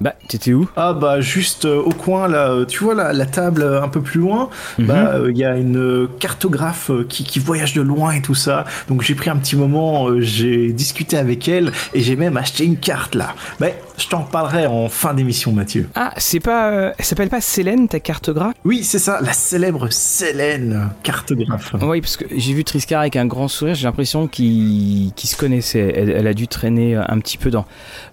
[0.00, 0.66] Bah, t'étais où?
[0.76, 3.88] Ah bah juste euh, au coin là, euh, tu vois la, la table euh, un
[3.88, 4.48] peu plus loin,
[4.78, 4.86] Mhm.
[4.86, 8.64] bah il y a une cartographe qui, qui voyage de loin et tout ça.
[8.88, 12.76] Donc j'ai pris un petit moment, j'ai discuté avec elle et j'ai même acheté une
[12.78, 13.34] carte là.
[13.58, 13.66] Bah
[13.98, 15.88] je t'en parlerai en fin d'émission Mathieu.
[15.94, 16.94] Ah, c'est pas.
[16.96, 18.54] elle s'appelle pas Célène, ta cartographe?
[18.64, 21.74] Oui c'est ça, la célèbre Célène cartographe.
[21.82, 25.36] Oui, parce que j'ai vu Triscar avec un grand sourire, j'ai l'impression qu'il qu'il se
[25.36, 25.92] connaissait.
[25.94, 27.66] Elle, elle a dû traîner un petit peu dans,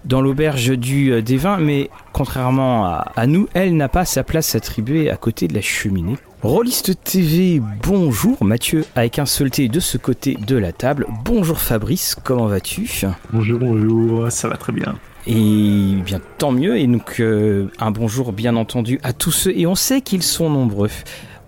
[0.04, 1.77] dans l'auberge du des vins, mais
[2.12, 6.16] contrairement à, à nous, elle n'a pas sa place attribuée à côté de la cheminée.
[6.42, 11.04] Rolliste TV, bonjour Mathieu, avec un seul T de ce côté de la table.
[11.24, 12.88] Bonjour Fabrice, comment vas-tu?
[13.32, 14.94] Bonjour bonjour, ça va très bien.
[15.26, 19.66] Et bien tant mieux, et donc euh, un bonjour bien entendu à tous ceux, et
[19.66, 20.90] on sait qu'ils sont nombreux.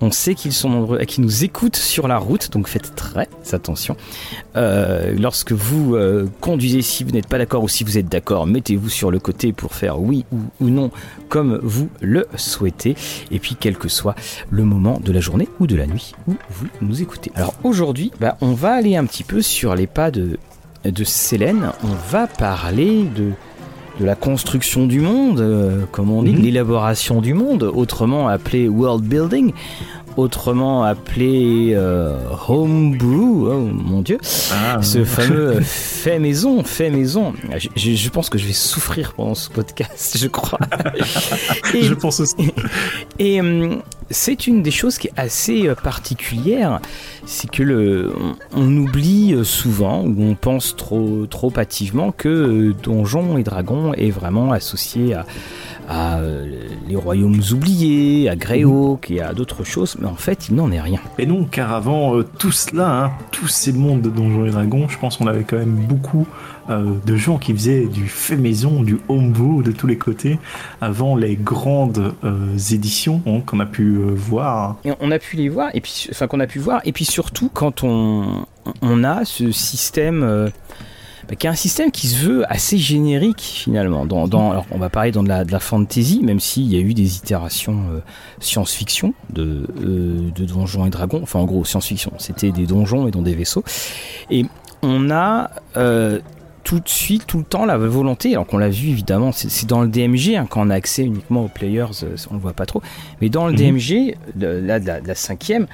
[0.01, 3.29] On sait qu'ils sont nombreux à qui nous écoutent sur la route, donc faites très
[3.53, 3.97] attention.
[4.57, 8.47] Euh, lorsque vous euh, conduisez, si vous n'êtes pas d'accord ou si vous êtes d'accord,
[8.47, 10.91] mettez-vous sur le côté pour faire oui ou, non
[11.29, 12.97] comme vous le souhaitez.
[13.31, 14.15] Et puis quel que soit
[14.49, 17.31] le moment de la journée ou de la nuit où vous nous écoutez.
[17.35, 20.39] Alors aujourd'hui, bah, on va aller un petit peu sur les pas de,
[20.85, 21.05] de.
[21.85, 23.33] On va parler de
[24.01, 26.39] de la construction du monde, euh, comme on dit, Mhm.
[26.39, 29.53] de l'élaboration du monde, autrement appelé world building,
[30.17, 32.17] autrement appelé euh,
[32.49, 34.19] homebrew, oh mon dieu,
[34.53, 37.33] Ah, ce fameux fait maison, fait maison.
[37.77, 40.59] Je, pense que je vais souffrir pendant ce podcast, je crois.
[41.75, 42.53] Et- je pense aussi.
[43.19, 46.81] et hum, c'est une des choses qui est assez euh, particulière,
[47.27, 52.29] c'est que le, on, on oublie euh, souvent ou on pense trop trop hâtivement que
[52.29, 55.27] euh, Donjons et Dragons est vraiment associé à,
[55.91, 56.47] à, euh,
[56.89, 60.81] les royaumes oubliés, à Greyhawk et à d'autres choses, mais en fait il n'en est
[60.81, 61.01] rien.
[61.19, 64.89] Et non, car avant euh, tout cela, hein, tous ces mondes de Donjons et Dragons,
[64.89, 66.29] je pense qu'on avait quand même beaucoup
[66.71, 70.39] euh, de gens qui faisaient du fait maison, du homebrew de tous les côtés,
[70.81, 72.15] avant les grandes
[72.71, 74.77] éditions hein, qu'on a pu voir.
[74.85, 77.05] Et on a pu les voir, et puis, enfin qu'on a pu voir, et puis
[77.05, 78.47] surtout quand on,
[78.81, 80.51] on a ce système,
[81.31, 84.05] bah, qui est un système qui se veut assez générique finalement.
[84.05, 86.77] Dans, dans- alors on va parler dans de la, de la fantasy, même s'il y
[86.77, 88.01] a eu des itérations euh,
[88.41, 91.21] science-fiction de, euh, de donjons et dragons.
[91.23, 93.65] Enfin en gros science-fiction, c'était des donjons et dans des vaisseaux.
[94.31, 94.45] Et
[94.83, 96.19] on a euh,
[96.65, 99.81] tout de suite, tout le temps, la volonté, alors qu'on l'a vu évidemment, c'est dans
[99.83, 101.87] le DMG, hein, quand on a accès uniquement aux players,
[102.31, 102.83] on le voit pas trop,
[103.21, 103.59] mais dans le Mhm.
[103.59, 105.67] DMG, de, là, de la, de la cinquième,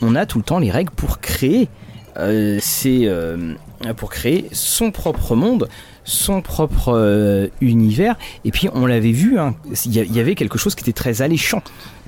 [0.00, 1.68] on a tout le temps les règles pour créer,
[2.16, 3.54] euh, ces, euh,
[3.96, 5.68] pour créer son propre monde,
[6.04, 9.54] son propre euh, univers, et puis on l'avait vu, hein,
[9.86, 11.62] il y, avait quelque chose qui était très alléchant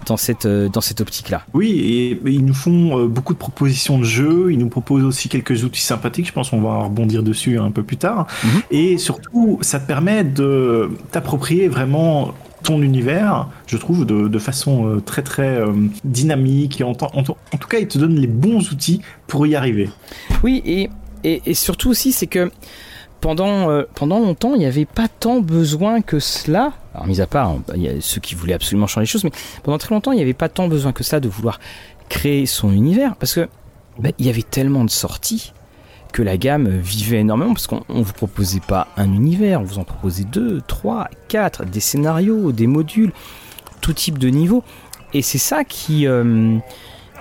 [0.06, 1.44] dans cette, dans cette optique-là.
[1.54, 5.28] Oui, et, et ils nous font beaucoup de propositions de jeux, ils nous proposent aussi
[5.28, 8.26] quelques outils sympathiques, je pense qu'on va rebondir dessus un peu plus tard.
[8.42, 8.62] Mhm.
[8.70, 15.00] Et surtout, ça te permet de t'approprier vraiment ton univers, je trouve, de, façon euh,
[15.00, 16.80] très très euh, dynamique.
[16.80, 19.88] Et en, en tout cas, il te donne les bons outils pour y arriver.
[20.42, 20.90] Oui, et,
[21.22, 22.50] et, surtout aussi, c'est que
[23.20, 26.72] pendant, euh, pendant longtemps, il n'y avait pas tant besoin que cela.
[26.94, 29.32] Alors, mis à part, hein, y a ceux qui voulaient absolument changer les choses, mais
[29.62, 31.60] pendant très longtemps, il n'y avait pas tant besoin que ça de vouloir
[32.08, 33.48] créer son univers, parce que
[33.98, 35.52] bah, il y avait tellement de sorties
[36.22, 39.84] la gamme vivait énormément, parce qu'on ne vous proposait pas un univers, on vous en
[39.84, 43.12] proposait deux, trois, quatre, des scénarios, des modules,
[43.80, 44.62] tout type de niveau.
[45.12, 46.58] Et c'est ça qui, euh,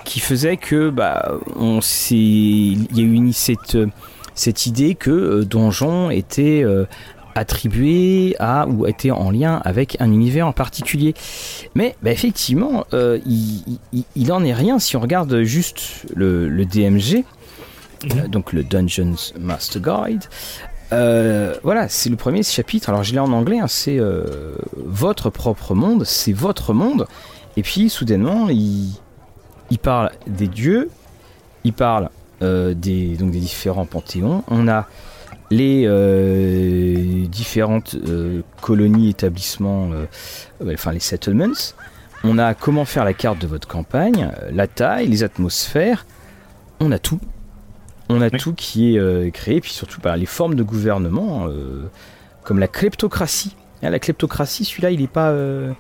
[0.06, 1.80] faisait que bah, on
[2.12, 3.78] il y a eu cette,
[4.34, 6.86] cette idée que euh, Donjon était euh,
[7.36, 11.14] attribué à ou était en lien avec un univers en particulier.
[11.76, 17.24] Mais bah, effectivement, il, en est rien si on regarde juste le DMG,
[18.12, 20.24] euh, donc le Dungeons Master Guide.
[20.92, 22.90] Euh, voilà, c'est le premier chapitre.
[22.90, 27.08] Alors je l'ai en anglais, hein, c'est euh, votre propre monde, c'est votre monde.
[27.58, 29.00] Et puis soudainement, il,
[29.82, 30.90] parle des dieux,
[31.64, 32.10] il parle
[32.42, 34.44] des, donc des différents panthéons.
[34.50, 34.88] On a
[35.50, 37.96] les différentes
[38.60, 39.92] colonies, établissements,
[40.66, 41.54] enfin les settlements.
[42.24, 46.06] On a comment faire la carte de votre campagne, la taille, les atmosphères.
[46.80, 47.20] On a tout.
[48.14, 48.38] On a Oui.
[48.40, 51.84] tout qui est euh, créé, puis surtout bah, les formes de gouvernement, euh,
[52.44, 53.56] comme la kleptocratie.
[53.82, 55.72] Ah, la kleptocratie, celui-là, il est pas, euh,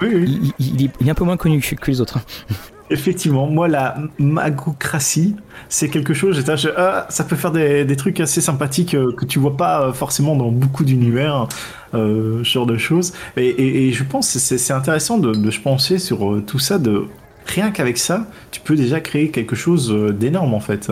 [0.00, 0.52] Oui, oui.
[0.58, 2.18] il, est, il est un peu moins connu que les autres.
[2.18, 2.22] hein.
[2.90, 5.36] Effectivement, moi, la magocratie,
[5.68, 9.38] c'est quelque chose, je- ah, ça peut faire des, des trucs assez sympathiques que tu
[9.38, 11.48] vois pas forcément dans beaucoup d'univers,
[11.92, 13.12] ce genre de choses.
[13.36, 16.78] Et, et- et je pense que c'est intéressant de, de se penser sur tout ça,
[16.78, 17.06] de
[17.46, 20.90] rien qu'avec ça, tu peux déjà créer quelque chose euh, d'énorme en fait.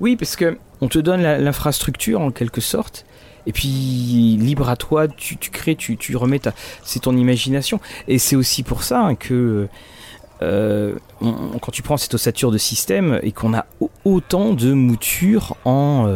[0.00, 3.06] Oui, parce que on te donne l'infrastructure en quelque sorte,
[3.46, 6.40] Et puis libre à toi, tu, crées, tu, remets
[6.82, 7.80] c'est ton imagination.
[8.08, 9.68] Et c'est aussi pour ça hein, que
[10.42, 13.66] euh, quand tu prends cette ossature de système et qu'on a
[14.04, 16.06] autant de moutures en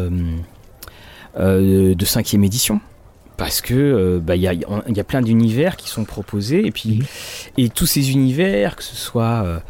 [1.39, 2.81] euh, de cinquième édition
[3.39, 7.03] parce que bah, il y, a, y, a, plein d'univers qui sont proposés et puis
[7.57, 9.63] et tous ces univers que ce soit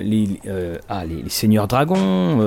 [0.00, 0.40] les,
[0.88, 2.38] ah, les, les, seigneurs dragons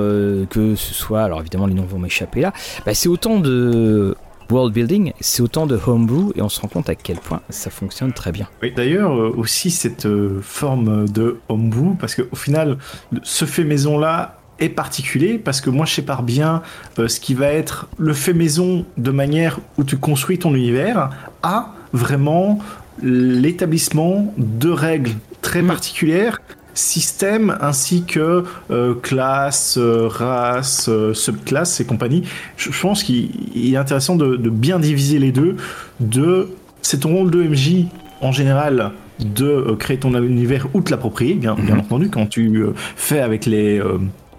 [0.50, 2.52] que ce soit alors évidemment les noms vont m'échapper là
[2.84, 4.14] bah, c'est autant de
[4.52, 7.70] world building, c'est autant de homebrew et on se rend compte à quel point ça
[7.70, 8.48] fonctionne très bien.
[8.62, 12.78] Oui, d'ailleurs euh, aussi cette euh, forme de homebrew, parce qu'au final,
[13.22, 16.62] ce fait maison là est particulier parce que moi je sépare bien
[16.98, 21.10] euh, ce qui va être le fait maison de manière où tu construis ton univers
[21.42, 22.58] à vraiment
[23.02, 25.66] l'établissement de règles très mm.
[25.66, 26.38] particulières
[26.74, 32.22] système ainsi que euh, classe, euh, race, euh, subclasse et compagnie.
[32.56, 35.56] Je, pense qu'il est intéressant de, bien diviser les deux.
[36.00, 36.48] De,
[36.80, 37.86] c'est ton rôle de MJ
[38.20, 41.80] en général de créer ton univers ou de l'approprier, bien, bien mhm.
[41.80, 42.64] entendu, quand tu
[42.96, 43.80] fais avec les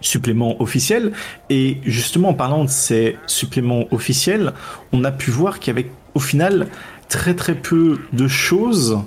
[0.03, 1.11] suppléments officiels.
[1.49, 4.53] Et justement, en parlant de ces suppléments officiels,
[4.91, 6.67] on a pu voir qu'il y avait au final
[7.09, 8.99] très très peu de choses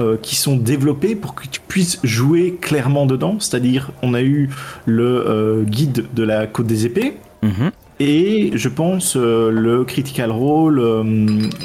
[0.00, 3.36] euh, qui sont développés pour que tu puisses jouer clairement dedans.
[3.38, 4.48] C'est-à-dire, on a eu
[4.86, 7.16] le euh, guide de la côte des épées.
[7.42, 7.70] Mhm.
[8.02, 10.78] Et je pense euh, le Critical Role,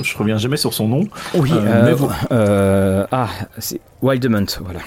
[0.01, 1.07] je reviens jamais sur son nom.
[1.33, 1.51] Oui,
[2.31, 4.81] ah, c'est Wildement, voilà.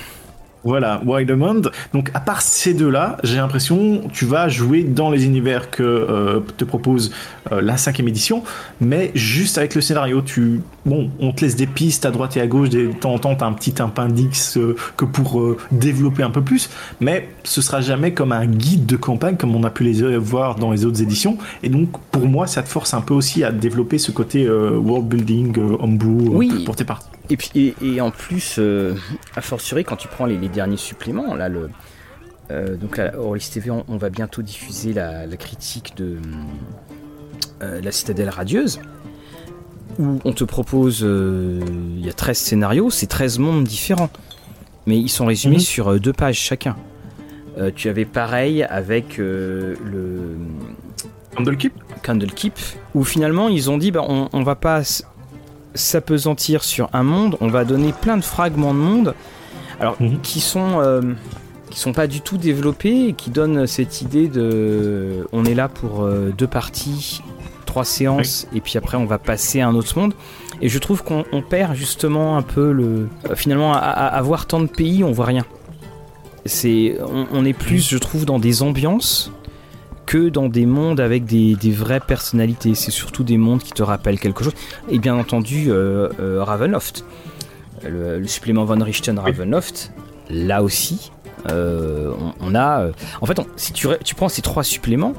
[0.69, 1.63] Voilà, Wildemond.
[1.95, 6.41] Donc, à part ces deux-là, j'ai l'impression tu vas jouer dans les univers que euh,
[6.59, 7.11] te propose
[7.53, 8.43] euh, la cinquième édition,
[8.79, 10.21] mais juste avec le scénario.
[10.21, 13.19] Tu, bon, on te laisse des pistes à droite et à gauche, de temps en
[13.19, 16.69] temps, t'as un petit appendix euh, que pour développer un peu plus,
[17.01, 20.57] mais ce sera jamais comme un guide de campagne comme on a pu les voir
[20.57, 21.39] dans les autres éditions.
[21.63, 25.09] Et donc, pour moi, ça te force un peu aussi à développer ce côté world
[25.09, 26.65] building, homebrew oui.
[26.67, 27.09] pour tes parties.
[27.31, 28.95] Et puis et, en plus, euh,
[29.37, 31.71] à fortiori, quand tu prends les, derniers suppléments, là le
[32.51, 36.17] euh, donc à Orlis TV, on, va bientôt diffuser la, critique de
[37.63, 38.81] euh, la Citadelle radieuse,
[39.99, 44.09] où on te propose, il y a 13 scénarios, c'est 13 mondes différents,
[44.87, 45.61] mais ils sont résumés mhm.
[45.61, 46.77] sur deux pages chacun.
[47.75, 49.77] tu avais pareil avec le
[51.37, 52.59] Candlekeep Candlekeep,
[52.95, 54.83] où finalement ils ont dit bah, on, on va pas
[55.79, 59.15] s'apesantir sur un monde, on va donner plein de fragments de monde,
[59.81, 60.21] alors mhm.
[60.21, 61.03] qui sont euh,
[61.71, 65.69] qui sont pas du tout développés et qui donnent cette idée de on est là
[65.69, 67.23] pour euh, deux parties,
[67.67, 70.15] trois séances et puis après on va passer à un autre monde.
[70.61, 74.67] Et je trouve qu'on perd justement un peu le euh, finalement à, avoir tant de
[74.67, 75.45] pays, on voit rien.
[76.47, 76.97] C'est
[77.33, 79.31] on est plus, je trouve, dans des ambiances
[80.09, 82.75] que dans des mondes avec des, vraies personnalités.
[82.75, 84.55] C'est surtout des mondes qui te rappellent quelque chose.
[84.89, 87.05] Et bien entendu, euh, euh, Ravenloft.
[87.87, 89.93] Le, supplément Von Richten Ravenloft,
[90.31, 91.13] là aussi,
[91.51, 92.89] euh, on, a.
[93.21, 95.13] en fait, si tu, tu, prends ces trois suppléments,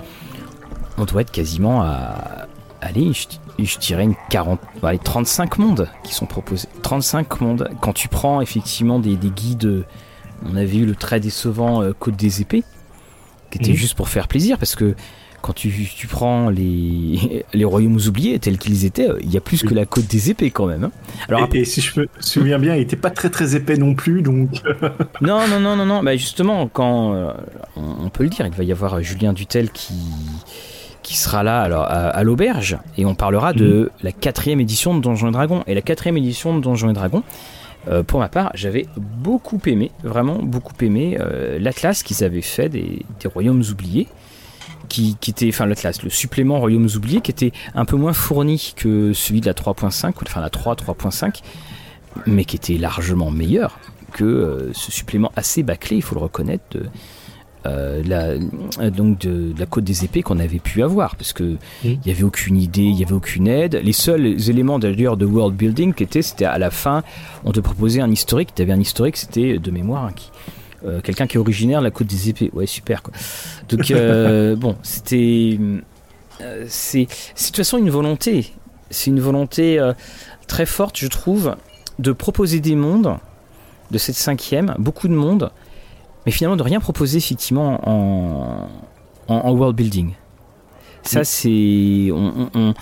[0.98, 2.48] on doit être quasiment à.
[2.82, 3.12] Allez,
[3.60, 4.60] je, dirais une 40,
[5.04, 6.68] 35 mondes qui sont proposés.
[6.82, 7.70] 35 mondes.
[7.80, 9.86] Quand tu prends effectivement des, des guides,
[10.52, 12.64] on avait eu le très décevant Côte des épées
[13.50, 13.78] qui était mhm.
[13.78, 14.96] juste pour faire plaisir parce que
[15.42, 19.64] quand tu, tu prends les, les royaumes oubliés tels qu'ils étaient, il y a plus
[19.64, 20.86] que la côte des épées quand même.
[20.86, 20.92] Hein.
[21.28, 24.22] Alors, et, si je me souviens bien, il était pas très très épais non plus,
[24.22, 24.50] donc.
[25.22, 26.04] non, non, non, non, non.
[26.04, 27.32] Bah justement, quand euh,
[27.76, 29.94] on, peut le dire, il va y avoir Julien Dutel qui
[31.02, 33.90] qui sera là alors à, l'auberge et on parlera de mhm.
[34.04, 35.64] la quatrième édition de Donjons et Dragons.
[35.66, 37.24] Et la quatrième édition de Donjons et Dragons,
[37.88, 42.70] euh, pour ma part, j'avais beaucoup aimé, vraiment beaucoup aimé euh, l'atlas qu'ils avaient fait
[42.70, 44.08] des, royaumes oubliés.
[44.88, 49.14] Qui, était, enfin l'atlas, le supplément Royaumes oubliés, qui était un peu moins fourni que
[49.14, 51.42] celui de la 3.5, enfin la 3 3.5,
[52.26, 53.78] mais qui était largement meilleur
[54.12, 56.64] que euh, ce supplément assez bâclé, il faut le reconnaître,
[57.66, 62.00] euh, la, donc de, la côte des épées qu'on avait pu avoir parce que il
[62.06, 63.82] n'y avait aucune idée, il n'y avait aucune aide.
[63.84, 67.04] Les seuls éléments d'ailleurs de world building qui étaient, c'était à la fin,
[67.44, 68.56] on te proposait un historique.
[68.56, 70.32] Tu avais un historique, c'était de mémoire hein, qui,
[70.86, 72.50] euh, quelqu'un qui est originaire de la côte des épées.
[72.54, 73.14] Ouais, super quoi.
[73.68, 75.60] Donc euh, bon, c'était
[76.68, 78.54] c'est de toute façon une volonté.
[78.90, 79.80] C'est une volonté
[80.48, 81.56] très forte, je trouve,
[82.00, 83.18] de proposer des mondes
[83.92, 85.52] de cette cinquième, beaucoup de mondes
[86.30, 88.70] mais finalement de rien proposer effectivement en,
[89.28, 90.12] en, world building.
[91.02, 92.12] Ça, c'est.
[92.14, 92.74] On, on,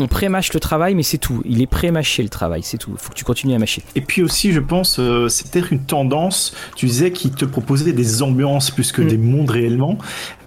[0.00, 1.42] on pré-mâche le travail, mais c'est tout.
[1.44, 2.90] Il est pré-mâché le travail, c'est tout.
[2.92, 3.84] Il faut que tu continues à mâcher.
[3.94, 8.20] Et puis aussi, je pense, euh, c'était une tendance, tu disais, qui te proposait des
[8.20, 9.06] ambiances plus que mm.
[9.06, 9.96] des mondes réellement.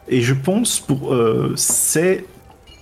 [0.10, 2.26] Et je pense, pour euh, c'est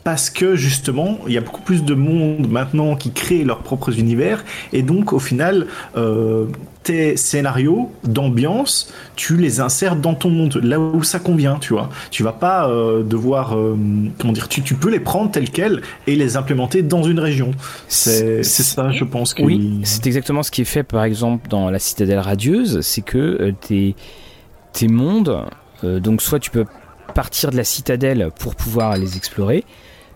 [0.04, 3.98] parce que justement, il y a beaucoup plus de monde maintenant qui créent leurs propres
[3.98, 4.44] univers,
[4.74, 6.46] et donc au final, euh,
[6.84, 11.90] tes scénarios d'ambiance, tu les insères dans ton monde, là où ça convient, tu vois.
[12.12, 13.78] Tu vas pas euh, devoir, euh,
[14.20, 17.52] comment dire, tu, peux les prendre tels quels et les implémenter dans une région.
[17.88, 19.34] C'est ça, je pense.
[19.40, 23.54] Oui, c'est exactement ce qui est fait, par exemple, dans la Citadelle radieuse, c'est que
[23.62, 25.46] tes mondes,
[25.84, 26.66] donc soit tu peux
[27.14, 29.64] partir de la citadelle pour pouvoir les explorer,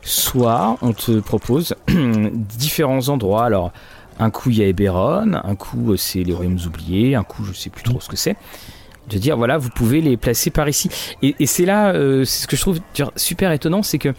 [0.02, 3.46] soit on te propose différents endroits.
[3.46, 3.72] Alors,
[4.20, 7.44] un coup il y a Eberron, un coup euh, c'est les Royaumes oubliés, un coup
[7.44, 8.36] je sais plus trop ce que c'est.
[9.10, 10.90] De dire voilà, vous pouvez les placer par ici.
[11.22, 12.80] Et, c'est là, euh, c'est ce que je trouve
[13.16, 14.14] super étonnant, c'est que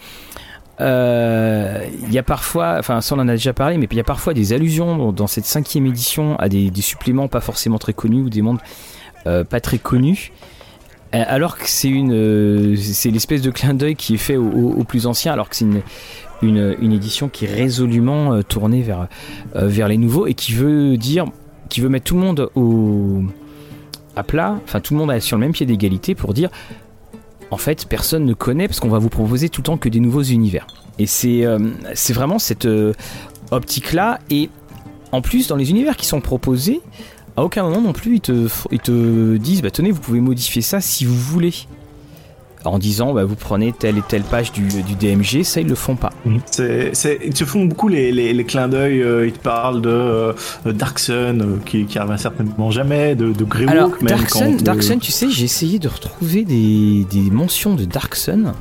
[0.81, 3.99] euh, il y a parfois, enfin ça on en a déjà parlé, mais il y
[3.99, 8.21] a parfois des allusions dans, cette cinquième édition à des, suppléments pas forcément très connus
[8.21, 8.61] ou des mondes
[9.25, 10.31] pas très connus.
[11.15, 14.83] Euh, alors que c'est une, euh, c'est l'espèce de clin d'œil qui est fait aux,
[14.83, 15.81] plus anciens, alors que c'est une,
[16.41, 19.07] une, édition qui est résolument euh, tournée vers,
[19.55, 21.25] vers les nouveaux et qui veut dire,
[21.69, 23.23] qui veut mettre tout le monde au,
[24.15, 26.49] à plat, enfin tout le monde sur le même pied d'égalité pour dire,
[27.51, 29.99] en fait, personne ne connaît parce qu'on va vous proposer tout le temps que des
[29.99, 30.67] nouveaux univers.
[30.99, 31.45] Et c'est,
[31.95, 32.67] c'est vraiment cette
[33.49, 34.19] optique-là.
[34.29, 34.49] Et
[35.11, 36.81] en plus, dans les univers qui sont proposés,
[37.39, 40.61] à aucun moment non plus ils te, ils te disent bah tenez vous pouvez modifier
[40.61, 41.53] ça si vous voulez
[42.65, 45.75] en disant bah, vous prenez telle et telle page du, du DMG, ça ils le
[45.75, 46.11] font pas.
[46.25, 46.41] Mhm.
[46.51, 50.33] C'est, ils te font beaucoup les, les, clins d'œil, euh, ils te parlent de euh,
[50.65, 53.89] Dark Sun euh, qui, qui arrive certainement jamais, de, de même.
[54.01, 58.15] Dark Sun, Dark Sun, tu sais, j'ai essayé de retrouver des, des mentions de Dark
[58.15, 58.53] Sun.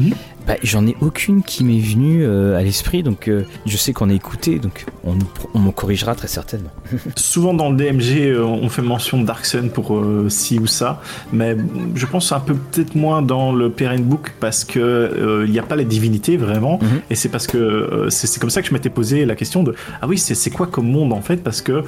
[0.00, 0.14] Mhm.
[0.48, 4.08] Bah, j'en ai aucune qui m'est venue euh, à l'esprit, donc euh, je sais qu'on
[4.08, 5.18] a écouté, donc on,
[5.52, 6.70] on me corrigera très certainement.
[7.16, 11.00] Souvent dans le DMG, euh, on fait mention de Dark Sun pour ci ou ça,
[11.32, 11.56] mais
[11.94, 15.62] je pense un peu peut-être moins dans le Perrin Book parce que il n'y a
[15.62, 17.00] pas les divinités vraiment, mhm.
[17.10, 20.06] et c'est parce que c'est comme ça que je m'étais posé la question de ah
[20.06, 21.42] oui c'est quoi comme monde en fait?
[21.42, 21.84] Parce que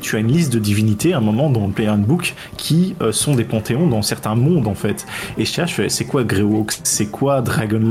[0.00, 3.34] tu as une liste de divinités à un moment dans le Perrin Book qui sont
[3.34, 5.06] des panthéons dans certains mondes en fait,
[5.38, 7.84] et je cherche c'est quoi Greyhawk, c'est quoi Dragon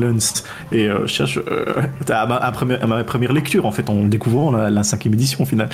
[0.72, 1.66] et euh, je cherche euh,
[2.10, 5.70] à, ma, première, lecture en fait en découvrant la, cinquième édition au final.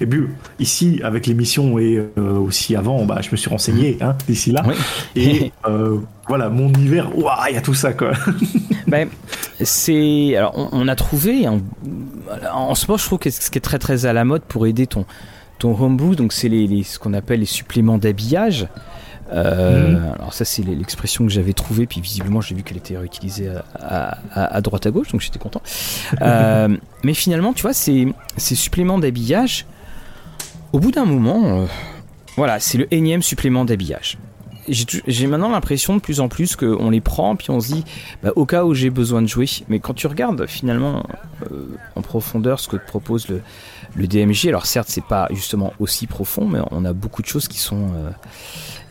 [0.00, 0.22] Et puis
[0.58, 4.62] ici avec l'émission et euh, aussi avant, bah, je me suis renseigné hein, d'ici là.
[5.14, 5.52] Et
[6.28, 7.10] voilà, mon univers,
[7.48, 8.12] il y a tout ça quoi.
[8.86, 9.08] ben,
[9.62, 11.60] c'est alors on, a trouvé en,
[12.52, 14.66] en, ce moment je trouve que ce qui est très très à la mode pour
[14.66, 15.04] aider ton
[15.60, 18.66] ton homebrew, donc c'est les, ce qu'on appelle les suppléments d'habillage.
[19.32, 20.12] Euh, mhm.
[20.18, 24.60] Alors ça c'est l'expression que j'avais trouvée, puis visiblement j'ai vu qu'elle était réutilisée à,
[24.60, 25.62] droite à gauche, donc j'étais content.
[26.20, 29.66] Euh, mais finalement, tu vois, ces, ces suppléments d'habillage,
[30.72, 31.66] au bout d'un moment, euh,
[32.36, 34.18] voilà, c'est le énième supplément d'habillage.
[34.68, 37.84] J'ai maintenant l'impression de plus en plus qu'on les prend, puis on se dit,
[38.22, 39.46] bah, au cas où j'ai besoin de jouer.
[39.68, 41.02] Mais quand tu regardes finalement
[41.96, 43.42] en profondeur ce que propose le,
[43.96, 47.48] le DMG, alors certes c'est pas justement aussi profond, mais on a beaucoup de choses
[47.48, 47.88] qui sont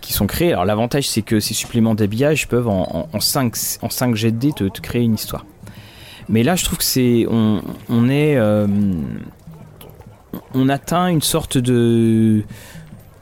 [0.02, 0.52] qui sont créés.
[0.52, 4.38] Alors l'avantage c'est que ces suppléments d'habillage peuvent en, en, 5, en 5 jets de
[4.38, 5.46] dés te, créer une histoire.
[6.28, 8.68] Mais là je trouve que c'est on, on est euh,
[10.54, 12.44] on atteint une sorte de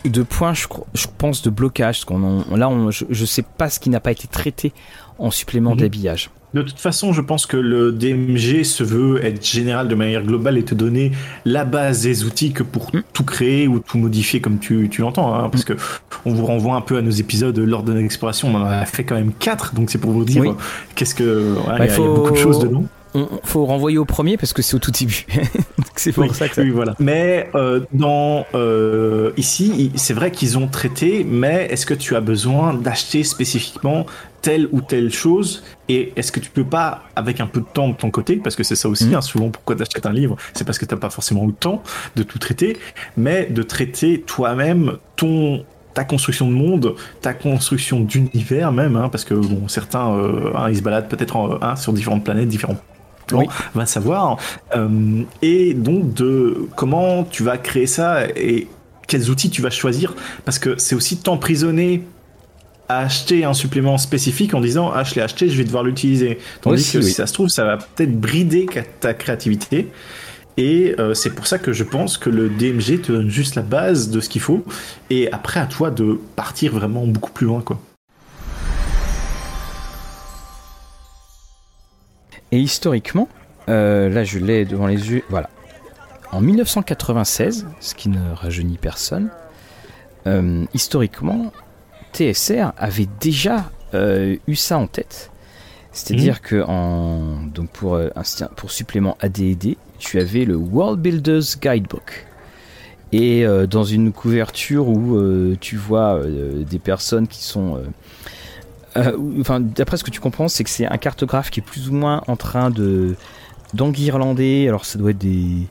[0.06, 2.06] de point je, je pense de blocage.
[2.10, 4.74] là on, je, je sais pas ce qui n'a pas été traité
[5.20, 5.80] en supplément mhm.
[5.80, 6.30] d'habillage.
[6.54, 10.58] De toute façon, je pense que le DMG se veut être général de manière globale
[10.58, 11.12] et te donner
[11.44, 13.04] la base des outils que pour mm.
[13.12, 15.36] tout créer ou tout modifier comme tu, tu l'entends.
[15.36, 15.76] Hein, parce mm.
[15.76, 15.82] que
[16.26, 18.48] on vous renvoie un peu à nos épisodes lors de l'exploration.
[18.48, 20.56] On en a fait quand même 4, donc c'est pour vous dire
[20.96, 21.56] qu'est-ce que.
[21.68, 24.62] Bah, il y, a beaucoup de choses dedans on faut renvoyer au premier parce que
[24.62, 25.26] c'est au tout début.
[25.96, 26.96] c'est pour ça que Oui, voilà.
[27.00, 32.22] Mais euh, dans euh, ici, c'est vrai qu'ils ont traité, mais est-ce que tu as
[32.22, 34.06] besoin d'acheter spécifiquement
[34.42, 35.64] telle ou telle chose?
[35.90, 38.56] Et est-ce que tu peux pas avec un peu de temps de ton côté parce
[38.56, 39.16] que c'est ça aussi mm.
[39.16, 41.54] hein, souvent pourquoi tu achètes un livre c'est parce que tu n'as pas forcément le
[41.54, 41.82] temps
[42.16, 42.78] de tout traiter
[43.16, 49.26] mais de traiter toi-même ton ta construction de monde, ta construction d'univers même, hein, parce
[49.26, 52.78] que bon, certains euh, hein, ils se baladent peut-être sur différentes planètes, différents
[53.32, 53.46] oui.
[53.74, 54.38] va savoir.
[54.76, 58.68] Euh, et donc de comment tu vas créer ça et
[59.08, 60.16] quels outils tu vas choisir,
[60.46, 62.04] parce que c'est aussi t'emprisonner
[62.90, 66.40] à acheter un supplément spécifique en disant ah je l'ai acheté, je vais devoir l'utiliser.
[66.62, 68.66] Tandis que si ça se trouve, ça va peut-être brider
[69.00, 69.90] ta créativité.
[70.58, 73.62] Et euh, c'est pour ça que je pense que le DMG te donne juste la
[73.62, 74.66] base de ce qu'il faut.
[75.12, 77.80] Et après, à toi de partir vraiment beaucoup plus loin, quoi.
[82.52, 83.28] Et historiquement,
[83.70, 85.50] euh, là je l'ai devant les yeux, voilà.
[86.32, 89.30] En 1996, ce qui ne rajeunit personne,
[90.28, 91.52] euh, historiquement,
[92.14, 95.32] TSR avait déjà euh, eu ça en tête.
[95.92, 96.40] C'est-à-dire mhm.
[96.42, 98.10] que en, donc pour, euh,
[98.56, 102.26] pour supplément AD&D, tu avais le World Builders Guidebook.
[103.14, 107.82] Et euh, dans une couverture où tu vois des personnes qui sont...
[109.40, 111.94] enfin, d'après ce que tu comprends, c'est que c'est un cartographe qui est plus ou
[111.94, 113.16] moins en train de
[113.74, 114.68] d'enguirlander.
[114.68, 115.68] Alors ça doit être des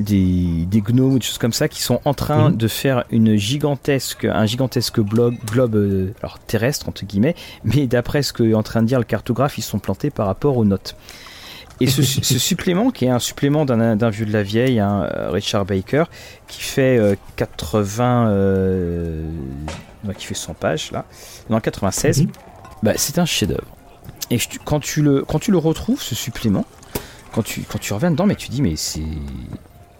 [0.00, 2.56] des, des, gnomes ou des choses comme ça qui sont en train mhm.
[2.56, 8.22] de faire une gigantesque, un gigantesque globe, globe euh, alors terrestre entre guillemets, mais d'après
[8.22, 10.64] ce que est en train de dire le cartographe, ils sont plantés par rapport aux
[10.64, 10.94] notes.
[11.80, 15.64] Et ce, supplément, qui est un supplément d'un vieux de la vieille, hein, euh, Richard
[15.64, 16.04] Baker,
[16.48, 19.22] qui fait 80, euh,
[20.16, 21.04] qui fait 100 pages là,
[21.50, 22.28] dans 96, mhm.
[22.82, 23.76] bah, c'est un chef-d'œuvre.
[24.30, 26.66] Et quand tu le quand tu le retrouves ce supplément,
[27.32, 29.02] quand tu quand tu reviens dedans, mais tu dis mais c'est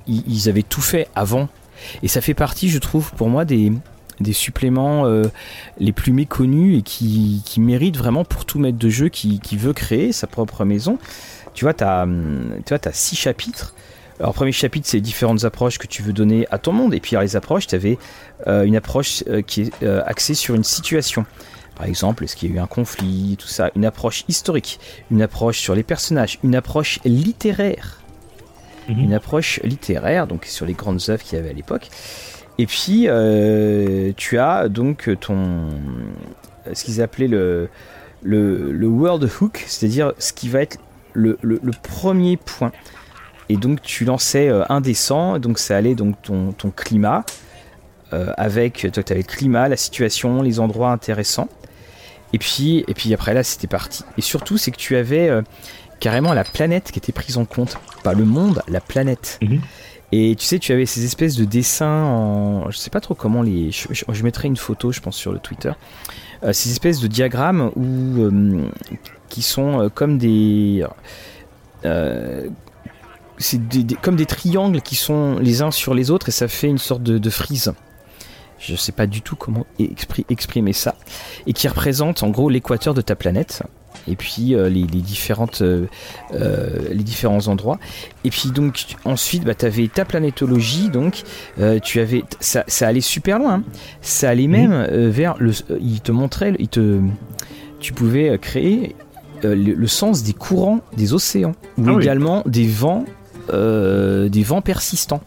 [0.09, 1.49] ils, avaient tout fait avant.
[2.03, 3.73] Et ça fait partie, je trouve, pour moi, des,
[4.21, 5.25] des suppléments euh,
[5.79, 9.57] les plus méconnus et qui, qui, méritent vraiment pour tout maître de jeu qui, qui
[9.57, 10.99] veut créer sa propre maison.
[11.55, 12.07] Tu vois, tu as,
[12.67, 13.75] tu vois, as six chapitres.
[14.21, 16.95] Alors, premier chapitre, c'est différentes approches que tu veux donner à ton monde.
[16.95, 17.99] Et puis, dans les approches, tu avais
[18.47, 21.25] euh, une approche euh, qui est axée sur une situation.
[21.77, 23.71] Par exemple, est-ce qu'il y a eu un conflit, tout ça.
[23.77, 24.81] Une approche historique,
[25.13, 27.99] une approche sur les personnages, une approche littéraire.
[28.89, 29.01] Mhm.
[29.01, 31.89] une approche littéraire, donc sur les grandes œuvres qu'il y avait à l'époque.
[32.59, 35.69] Et puis, euh, tu as donc ton.
[36.73, 37.69] ce qu'ils appelaient le,
[38.23, 40.79] le, le World Hook, c'est-à-dire ce qui va être
[41.13, 42.73] le, le, premier point.
[43.49, 47.25] Et donc, tu lançais euh, un dessin, donc ça allait donc ton, ton climat,
[48.13, 48.87] euh, avec.
[48.93, 51.49] Tu avais le climat, la situation, les endroits intéressants.
[52.33, 54.05] Et puis, et puis après là, c'était parti.
[54.19, 55.31] Et surtout, c'est que tu avais
[55.99, 57.79] carrément la planète qui était prise en compte.
[58.03, 59.39] Pas le monde, la planète.
[59.41, 59.61] Mhm.
[60.11, 62.71] Et tu sais, tu avais ces espèces de dessins en.
[62.71, 63.71] Je sais pas trop comment les.
[63.71, 65.73] Je, mettrai une photo, je pense, sur le Twitter.
[66.45, 68.71] Euh, ces espèces de diagrammes où, euh,
[69.29, 69.89] qui sont euh,
[73.39, 73.87] des.
[73.87, 76.79] c'est comme des triangles qui sont les uns sur les autres et ça fait une
[76.79, 77.73] sorte de, de frise.
[78.59, 79.67] Je sais pas du tout comment
[80.29, 80.97] exprimer ça.
[81.47, 83.63] Et qui représente en gros l'équateur de ta planète
[84.07, 85.87] et puis euh, les, différentes, euh,
[86.35, 87.79] euh, les différents endroits.
[88.25, 91.23] Et puis donc ensuite, bah, tu avais ta planétologie, donc
[91.83, 93.55] tu avais, ça, allait super loin.
[93.55, 93.63] Hein.
[94.01, 97.01] Ça allait même vers le, il te montrait, il te,
[97.81, 98.97] tu pouvais créer
[99.43, 103.05] le, sens des courants des océans ou ah également des vents,
[103.53, 105.23] des vents persistants,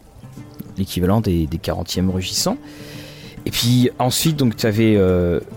[0.77, 2.57] l'équivalent des, des 40e rugissants.
[3.45, 4.99] Et puis ensuite, donc tu avais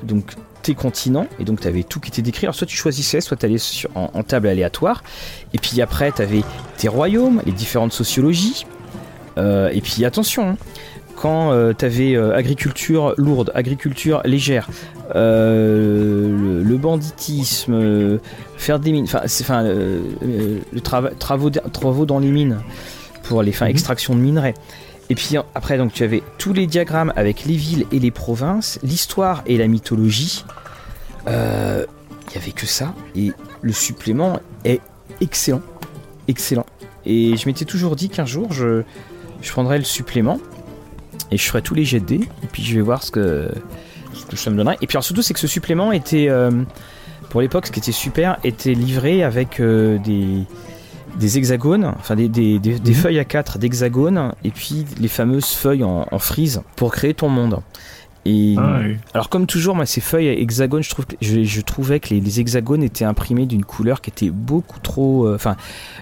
[0.02, 2.46] donc tes continents, et donc tu avais tout qui était décrit.
[2.46, 5.04] Alors soit tu choisissais, soit tu allais sur, en, table aléatoire,
[5.52, 6.42] et puis après tu avais
[6.78, 8.66] tes royaumes, les différentes sociologies,
[9.38, 10.56] euh, et puis attention, hein,
[11.16, 14.68] quand euh, tu avais euh, agriculture lourde, agriculture légère,
[15.14, 18.18] le, banditisme,
[18.56, 22.58] faire des mines, enfin, enfin le travaux, travaux dans les mines
[23.24, 23.72] pour les fins mhm.
[23.72, 24.54] extraction de minerais.
[25.10, 28.78] Et puis après, donc tu avais tous les diagrammes avec les villes et les provinces,
[28.82, 30.44] l'histoire et la mythologie.
[31.26, 31.84] Euh,
[32.28, 32.94] il n'y avait que ça.
[33.14, 34.80] Et le supplément est
[35.20, 35.62] excellent.
[36.26, 36.64] Excellent.
[37.04, 38.82] Et je m'étais toujours dit qu'un jour, je,
[39.42, 40.40] je prendrais le supplément
[41.30, 42.28] et je ferai tous les jets de dés.
[42.42, 43.50] Et puis je vais voir ce que,
[44.14, 44.78] ça me donnerait.
[44.80, 46.50] Et puis surtout, c'est que ce supplément était, euh,
[47.30, 50.44] pour l'époque, ce qui était super, était livré avec euh, des
[51.18, 52.94] des hexagones, enfin des, des, mhm.
[52.94, 57.60] feuilles à 4 d'hexagones, et puis les fameuses feuilles en, frise pour créer ton monde.
[58.26, 58.80] Et ah
[59.12, 63.04] alors comme toujours, moi, ces feuilles hexagones, je, trouve je, trouvais que les, hexagones étaient
[63.04, 65.26] imprimés d'une couleur qui était beaucoup trop.
[65.26, 65.56] Euh, enfin,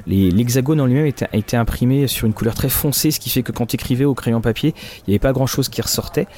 [0.06, 3.50] l'hexagone en lui-même était, était, imprimé sur une couleur très foncée, ce qui fait que
[3.50, 6.28] quand tu écrivais au crayon papier, il n'y avait pas grand-chose qui ressortait.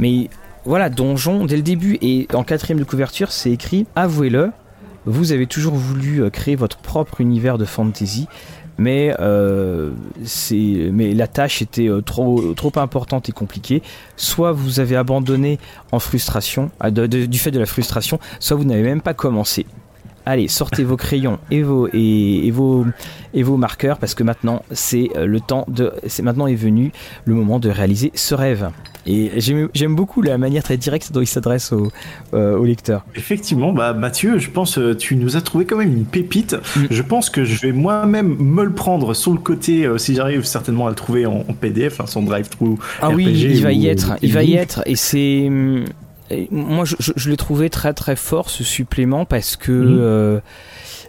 [0.00, 0.28] Mais
[0.64, 4.50] voilà, donjon dès le début et en quatrième de couverture, c'est écrit avouez-le,
[5.06, 8.26] vous avez toujours voulu euh, créer votre propre univers de fantasy,
[8.78, 9.92] mais, euh,
[10.98, 13.82] la tâche était euh, trop importante et compliquée.
[14.16, 15.58] Soit vous avez abandonné
[15.92, 19.66] en frustration, du fait de la frustration, soit vous n'avez même pas commencé.
[20.26, 22.86] Allez, sortez vos crayons et vos, et, vos,
[23.34, 26.92] et vos marqueurs parce que maintenant c'est le temps de, c'est maintenant est venu
[27.24, 28.70] le moment de réaliser ce rêve.
[29.06, 31.92] Et j'aime beaucoup la manière très directe dont il s'adresse au,
[32.32, 33.04] euh, au, lecteur.
[33.14, 36.56] Effectivement, bah Mathieu, je pense euh, tu nous as trouvé quand même une pépite.
[36.76, 36.84] Mm.
[36.90, 40.44] Je pense que je vais moi-même me le prendre sur le côté euh, si j'arrive
[40.44, 42.78] certainement à le trouver en, PDF, hein, son drive-through.
[43.02, 45.50] Ah oui, il va y être, il va y être, et c'est
[46.50, 50.38] moi je, je, l'ai trouvé très très fort ce supplément parce que.
[50.38, 50.42] Mm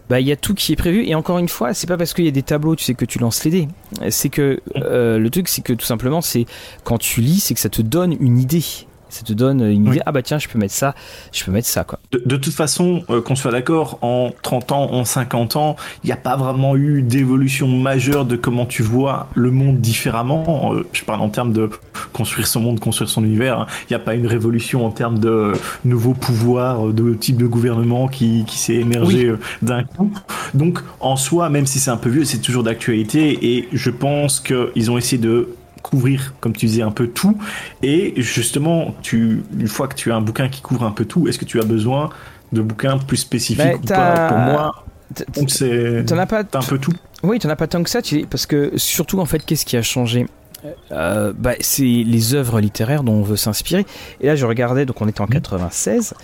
[0.09, 2.13] bah il y a tout qui est prévu et encore une fois c'est pas parce
[2.13, 3.67] qu'il y a des tableaux tu sais que tu lances les dés
[4.09, 6.45] c'est que euh, le truc c'est que tout simplement c'est
[6.83, 8.63] quand tu lis c'est que ça te donne une idée
[9.09, 10.01] Ça te donne une idée.
[10.05, 10.93] Ah bah tiens, je peux mettre ça,
[11.31, 11.99] je peux mettre ça quoi.
[12.11, 16.11] De, toute façon, euh, qu'on soit d'accord, en 30 ans, en 50 ans, il n'y
[16.11, 20.73] a pas vraiment eu d'évolution majeure de comment tu vois le monde différemment.
[20.73, 21.69] Euh, je parle en termes de
[22.15, 23.67] construire son monde, construire son univers.
[23.83, 25.51] Il n'y a pas une révolution en termes de
[25.83, 30.13] nouveaux pouvoirs, de type de gouvernement qui, qui s'est émergé d'un coup.
[30.53, 34.39] Donc en soi, même si c'est un peu vieux, c'est toujours d'actualité et je pense
[34.39, 35.49] qu'ils ont essayé de
[35.83, 37.37] couvrir, comme tu disais, un peu tout.
[37.83, 41.27] Et justement, tu, une fois que tu as un bouquin qui couvre un peu tout,
[41.27, 42.09] est-ce que tu as besoin
[42.53, 44.85] de bouquins plus spécifiques ou pas Pour moi,
[45.47, 46.93] c'est un peu tout.
[47.23, 47.99] Oui, tu n'en as pas tant que ça,
[48.29, 50.25] parce que surtout, en fait, qu'est-ce qui a changé?
[50.91, 53.85] Euh, bah, c'est les œuvres littéraires dont on veut s'inspirer.
[54.21, 56.11] Et là, je regardais, donc on était en 96.
[56.11, 56.15] Mmh.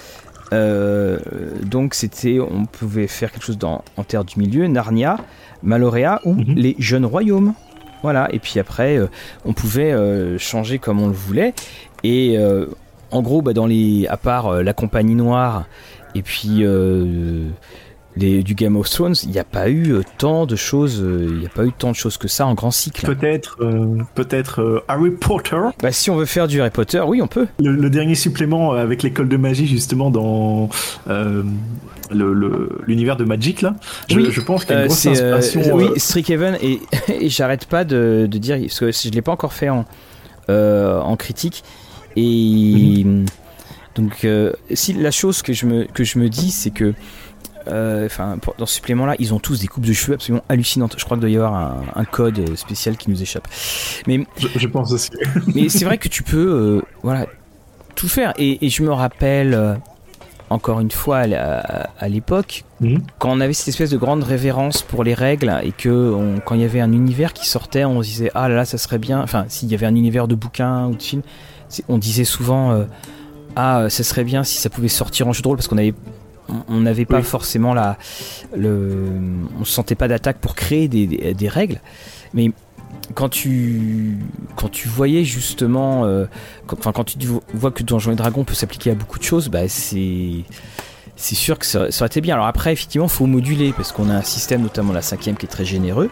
[0.53, 1.19] Euh,
[1.63, 5.17] donc c'était, on pouvait faire quelque chose dans, en terre du milieu, Narnia,
[5.63, 6.53] Malorea ou mmh.
[6.55, 7.53] les Jeunes Royaumes.
[8.03, 9.07] Voilà, et puis après, euh,
[9.45, 9.93] on pouvait
[10.37, 11.53] changer comme on le voulait.
[12.03, 12.37] Et
[13.11, 15.65] en gros, bah, dans les, à part la compagnie noire
[16.15, 16.65] et puis
[18.15, 21.45] les, du Game of Thrones, il n'y a pas eu tant de choses, il n'y
[21.45, 23.05] a pas eu tant de choses que ça en grand cycle.
[23.05, 23.57] Peut-être,
[24.15, 25.59] peut-être Harry Potter.
[25.81, 27.47] Bah, si on veut faire du Harry Potter, oui, on peut.
[27.59, 30.69] Le, dernier supplément avec l'école de magie justement dans
[32.11, 33.75] l'univers de Magic là.
[34.09, 35.61] Je, oui, je pense qu'il y a une grosse inspiration.
[35.75, 39.53] oui, Strikehaven et, et j'arrête pas de, de, dire parce que je l'ai pas encore
[39.53, 39.85] fait en
[40.49, 41.63] en critique
[42.17, 43.25] et mhm.
[43.95, 44.27] donc
[44.73, 46.93] si la chose que je me que je me dis c'est que
[47.67, 51.05] enfin dans ce supplément là ils ont tous des coupes de cheveux absolument hallucinantes je
[51.05, 51.53] crois qu'il doit y avoir
[51.95, 53.47] un, code spécial qui nous échappe
[54.07, 55.11] mais je, pense aussi
[55.55, 57.27] mais c'est vrai que tu peux voilà
[57.95, 59.79] tout faire et, et je me rappelle
[60.51, 63.01] encore une fois à l'époque, mhm.
[63.19, 66.13] quand on avait cette espèce de grande révérence pour les règles et que
[66.45, 68.77] quand il y avait un univers qui sortait, on se disait ah là là ça
[68.77, 69.21] serait bien.
[69.21, 71.23] Enfin, s'il y avait un univers de bouquins ou de films,
[71.87, 72.83] on disait souvent euh,
[73.55, 75.93] ah ça serait bien si ça pouvait sortir en jeu de rôle parce qu'on avait
[76.67, 77.97] on n'avait pas forcément la
[78.55, 79.07] le
[79.59, 81.81] on se sentait pas d'attaque pour créer des, des règles.
[82.33, 82.51] Mais
[83.13, 84.17] quand tu
[84.55, 86.25] quand tu voyais justement euh,
[86.67, 87.17] quand, enfin quand tu
[87.53, 90.43] vois que Donjons et Dragons peut s'appliquer à beaucoup de choses bah c'est
[91.15, 92.33] c'est sûr que ça, aurait été bien.
[92.33, 95.49] Alors après effectivement faut moduler parce qu'on a un système notamment la cinquième qui est
[95.49, 96.09] très généreux.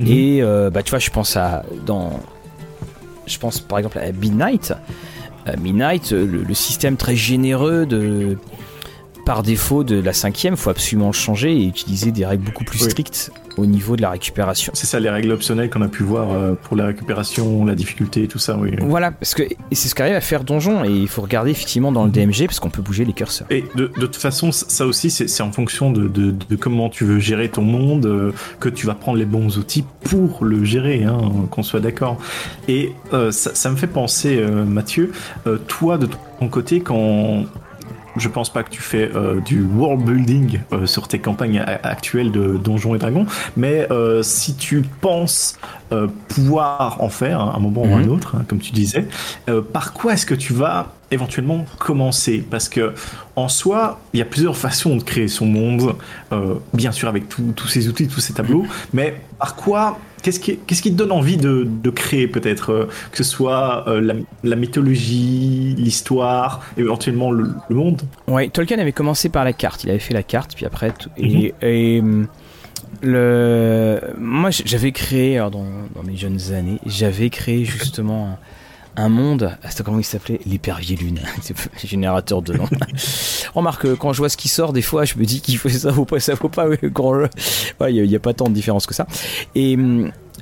[0.00, 0.06] Mhm.
[0.06, 2.20] et euh, bah tu vois je pense à dans
[3.26, 4.74] je pense par exemple à Midnight.
[5.58, 8.38] Midnight le, le, système très généreux de
[9.24, 12.78] par défaut de la cinquième, faut absolument le changer et utiliser des règles beaucoup plus
[12.78, 14.72] strictes au niveau de la récupération.
[14.74, 18.24] C'est ça les règles optionnelles qu'on a pu voir euh, pour la récupération, la difficulté
[18.24, 18.70] et tout ça, oui.
[18.80, 22.04] Voilà, parce que c'est ce qu'arrive à faire Donjon et il faut regarder effectivement dans
[22.04, 23.46] le DMG parce qu'on peut bouger les curseurs.
[23.50, 27.62] Et de, toute façon, ça aussi, c'est en fonction de, comment tu veux gérer ton
[27.62, 31.80] monde euh, que tu vas prendre les bons outils pour le gérer, hein, qu'on soit
[31.80, 32.18] d'accord.
[32.68, 35.12] Et euh, ça, ça, me fait penser, Mathieu,
[35.68, 36.08] toi de
[36.38, 37.44] ton côté, quand
[38.16, 42.30] je pense pas que tu fais euh, du world building euh, sur tes campagnes actuelles
[42.30, 45.58] de Donjons et Dragons, mais euh, si tu penses
[46.28, 48.12] pouvoir en faire à un moment ou un mhm.
[48.12, 49.06] autre, hein, comme tu disais,
[49.74, 52.42] par quoi est-ce que tu vas éventuellement commencer?
[52.50, 52.94] Parce que
[53.36, 55.94] en soi, il y a plusieurs façons de créer son monde,
[56.72, 60.88] bien sûr avec tous ces outils, tous ces tableaux, mais par quoi Qu'est-ce qui, te
[60.96, 66.64] donne envie de, de créer peut-être euh, Que ce soit euh, la, la, mythologie, l'histoire,
[66.76, 68.02] éventuellement le, monde?
[68.28, 69.84] Oui, Tolkien avait commencé par la carte.
[69.84, 70.92] Il avait fait la carte, puis après...
[71.16, 72.28] et, mhm.
[73.02, 74.00] le...
[74.18, 78.38] moi, j'avais créé, dans, dans, mes jeunes années, j'avais créé justement
[78.96, 81.20] un, monde, ah, comment il s'appelait L'épervier lune,
[81.84, 82.68] générateur de nom.
[83.54, 85.90] Remarque, quand je vois ce qui sort, des fois, je me dis qu'il faut ça
[85.90, 86.66] vaut pas, ça vaut pas.
[87.88, 89.06] Il n'y a, pas tant de différence que ça.
[89.54, 89.76] Et,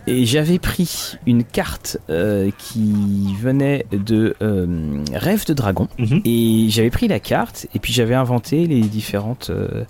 [0.07, 5.89] et j'avais pris une carte euh, qui venait de euh, Rêve de Dragon.
[5.99, 6.23] Mhm.
[6.25, 9.51] Et j'avais pris la carte et puis j'avais inventé les différentes.
[9.51, 9.85] Euh,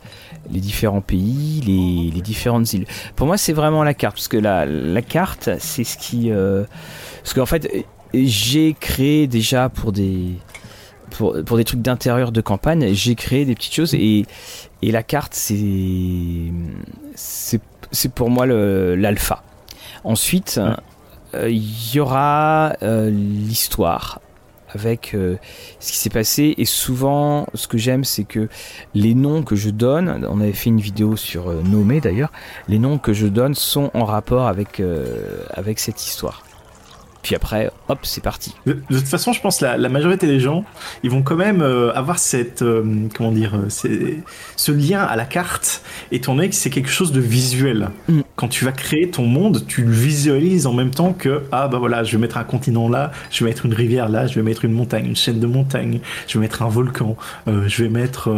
[0.50, 2.86] les différents pays, les, les, différentes îles.
[3.14, 6.30] Pour moi, c'est vraiment la carte, parce que la, la carte, c'est ce qui...
[6.30, 10.36] parce qu'en fait, j'ai créé déjà pour des
[11.10, 14.24] pour, pour des trucs d'intérieur de campagne, j'ai créé des petites choses et,
[14.82, 16.52] et la carte c'est
[17.92, 19.42] c'est pour moi l'alpha.
[20.04, 20.60] Ensuite,
[21.34, 24.20] euh, il y aura euh, l'histoire
[24.72, 25.36] avec euh,
[25.80, 28.48] ce qui s'est passé et souvent ce que j'aime c'est que
[28.94, 32.30] les noms que je donne on avait fait une vidéo sur nommé d'ailleurs
[32.68, 34.80] les noms que je donne sont en rapport avec
[35.54, 36.44] avec cette histoire
[37.22, 38.54] puis après, hop, c'est parti.
[38.66, 40.64] De, toute façon, je pense la, la majorité des gens,
[41.02, 42.82] ils vont quand même euh, avoir cette, euh,
[43.14, 43.68] comment dire, euh,
[44.56, 47.90] ce lien à la carte, étant donné que c'est quelque chose de visuel.
[48.08, 48.20] Mm.
[48.36, 51.78] Quand tu vas créer ton monde, tu le visualises en même temps que, ah bah
[51.78, 54.42] voilà, je vais mettre un continent là, je vais mettre une rivière là, je vais
[54.42, 58.30] mettre une montagne, une chaîne de montagnes, je vais mettre un volcan, je vais mettre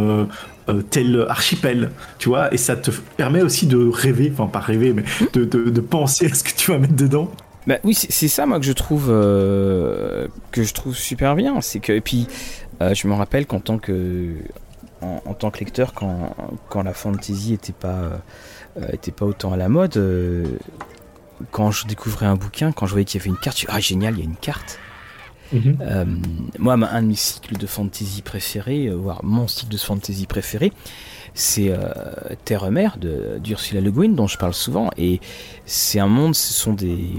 [0.89, 5.03] tel archipel, tu vois, et ça te permet aussi de rêver, enfin pas rêver, mais
[5.33, 7.31] de, de, de penser à ce que tu vas mettre dedans.
[7.67, 11.79] Bah oui, c'est ça moi que je trouve euh, que je trouve super bien, c'est
[11.79, 12.27] que et puis
[12.81, 14.33] euh, je me rappelle qu'en tant que
[15.01, 16.33] en, tant que lecteur quand,
[16.69, 18.21] quand la fantasy était pas
[18.77, 20.01] euh, était pas autant à la mode
[21.51, 23.71] quand je découvrais un bouquin, quand je voyais qu'il y avait une carte, je me
[23.73, 24.79] ah génial, il y a une carte.
[25.51, 25.77] Mhm.
[26.57, 30.71] moi, un de mes cycles de fantasy préférés, voire mon cycle de fantasy préféré,
[31.33, 31.77] c'est euh,
[32.45, 35.19] Terre-Mère d'Ursula Le Guin dont je parle souvent et
[35.65, 37.09] c'est un monde, ce sont des,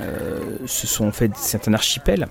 [0.00, 2.28] euh, ce sont en fait c'est un archipel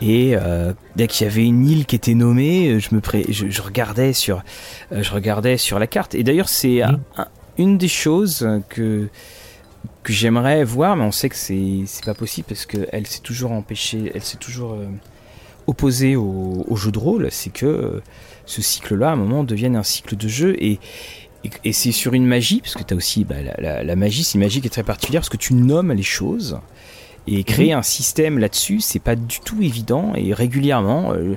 [0.00, 4.12] et euh, dès qu'il y avait une île qui était nommée, je me je, regardais
[4.12, 4.42] sur,
[4.90, 7.24] je regardais sur la carte et d'ailleurs c'est mmh.
[7.58, 9.08] une des choses que
[10.02, 13.52] que j'aimerais voir, mais on sait que c'est c'est pas possible parce qu'elle s'est toujours
[13.52, 14.76] empêchée, elle s'est toujours
[15.66, 18.02] opposée au, jeu de rôle, c'est que
[18.44, 20.56] ce cycle-là, à un moment, devienne un cycle de jeu.
[20.62, 20.78] Et,
[21.72, 24.60] c'est sur une magie, parce que tu as aussi bah, la, magie, c'est une magie
[24.60, 26.58] qui est très particulière, parce que tu nommes les choses.
[27.26, 27.80] Et créer mhm.
[27.80, 30.12] un système là-dessus, c'est pas du tout évident.
[30.14, 31.34] Et régulièrement, euh,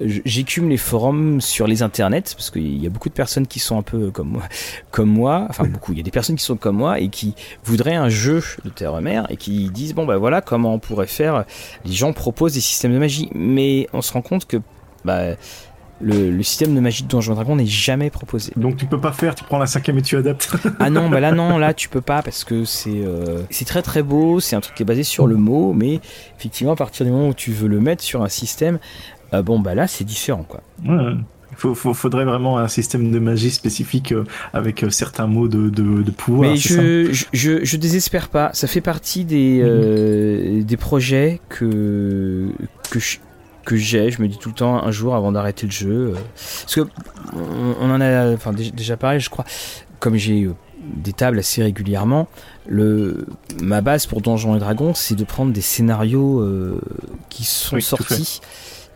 [0.00, 3.78] j'écume les forums sur les internets, parce qu'il y a beaucoup de personnes qui sont
[3.78, 4.42] un peu comme moi,
[4.90, 5.46] comme moi.
[5.48, 5.92] Enfin, beaucoup.
[5.92, 8.70] Il y a des personnes qui sont comme moi et qui voudraient un jeu de
[8.70, 11.44] Terre-Mère et qui disent bon, bah voilà comment on pourrait faire.
[11.84, 13.28] Les gens proposent des systèmes de magie.
[13.34, 14.56] Mais on se rend compte que.
[15.04, 15.36] Bah,
[16.00, 18.52] le, système de magie de Donjons Dragon n'est jamais proposé.
[18.56, 20.50] Donc tu peux pas faire, tu prends la cinquième et tu adaptes.
[20.78, 23.82] ah non, bah là non, là tu peux pas parce que c'est euh, c'est très
[23.82, 26.00] très beau, c'est un truc qui est basé sur le mot, mais
[26.38, 28.78] effectivement à partir du moment où tu veux le mettre sur un système,
[29.34, 30.60] euh, bon bah là c'est différent quoi.
[30.86, 31.14] Ouais.
[31.64, 36.50] Il faudrait vraiment un système de magie spécifique euh, avec certains mots de, de, pouvoir.
[36.50, 38.50] Mais je, je, je, désespère pas.
[38.52, 42.50] Ça fait partie des, des projets que,
[42.90, 43.16] que je,
[43.68, 44.10] que j'ai.
[44.10, 46.14] Je me dis tout le temps un jour avant d'arrêter le jeu.
[46.14, 46.88] Euh, parce que
[47.34, 49.44] on, en a enfin, déjà parlé, je crois.
[50.00, 52.28] Comme j'ai euh, des tables assez régulièrement,
[52.66, 53.26] le,
[53.60, 56.80] ma base pour Donjons et Dragons, c'est de prendre des scénarios euh,
[57.28, 58.40] qui sont sortis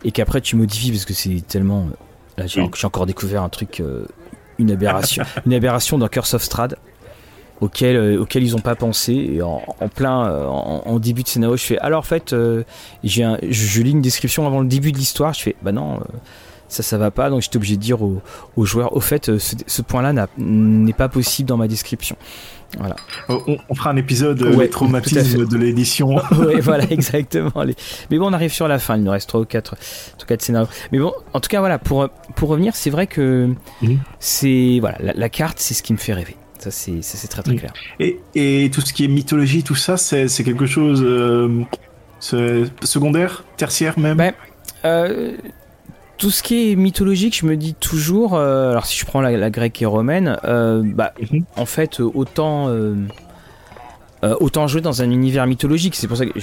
[0.03, 1.87] et qu'après tu modifies parce que c'est tellement.
[2.37, 3.83] Là, j'ai encore découvert un truc,
[4.57, 6.77] une aberration, une aberration dans Curse of Strad
[7.61, 9.13] auquel, euh, auquel ils n'ont pas pensé.
[9.13, 9.61] Et en,
[9.93, 12.63] plein, euh, en, début de scénario, je fais alors en fait, euh,
[13.03, 15.33] j'ai je, lis une description avant le début de l'histoire.
[15.33, 15.99] Je fais bah non,
[16.67, 17.29] ça, ça va pas.
[17.29, 21.57] Donc j'étais obligé de dire aux, joueurs au fait, ce, point-là n'est pas possible dans
[21.57, 22.15] ma description.
[22.79, 22.95] Voilà.
[23.29, 26.15] On, fera un épisode ouais, de l'édition.
[26.31, 27.51] oui, voilà, exactement.
[28.09, 28.97] Mais bon, on arrive sur la fin.
[28.97, 29.75] Il nous reste 3 ou 4,
[30.39, 30.67] scénarios.
[30.91, 33.99] Mais bon, en tout cas, voilà, pour, pour revenir, c'est vrai que mhm.
[34.19, 36.35] c'est voilà, la carte, c'est ce qui me fait rêver.
[36.71, 37.73] Ça, c'est très très clair.
[37.99, 41.03] Et, et, tout ce qui est mythologie, tout ça, c'est quelque chose
[42.33, 44.33] euh, secondaire, tertiaire même ben,
[44.85, 45.35] euh,
[46.17, 49.49] Tout ce qui est mythologique, je me dis toujours, euh, alors si je prends la,
[49.49, 51.43] grecque et romaine, bah, mhm.
[51.57, 52.73] en fait, autant,
[54.21, 55.95] autant jouer dans un univers mythologique.
[55.95, 56.39] C'est pour ça que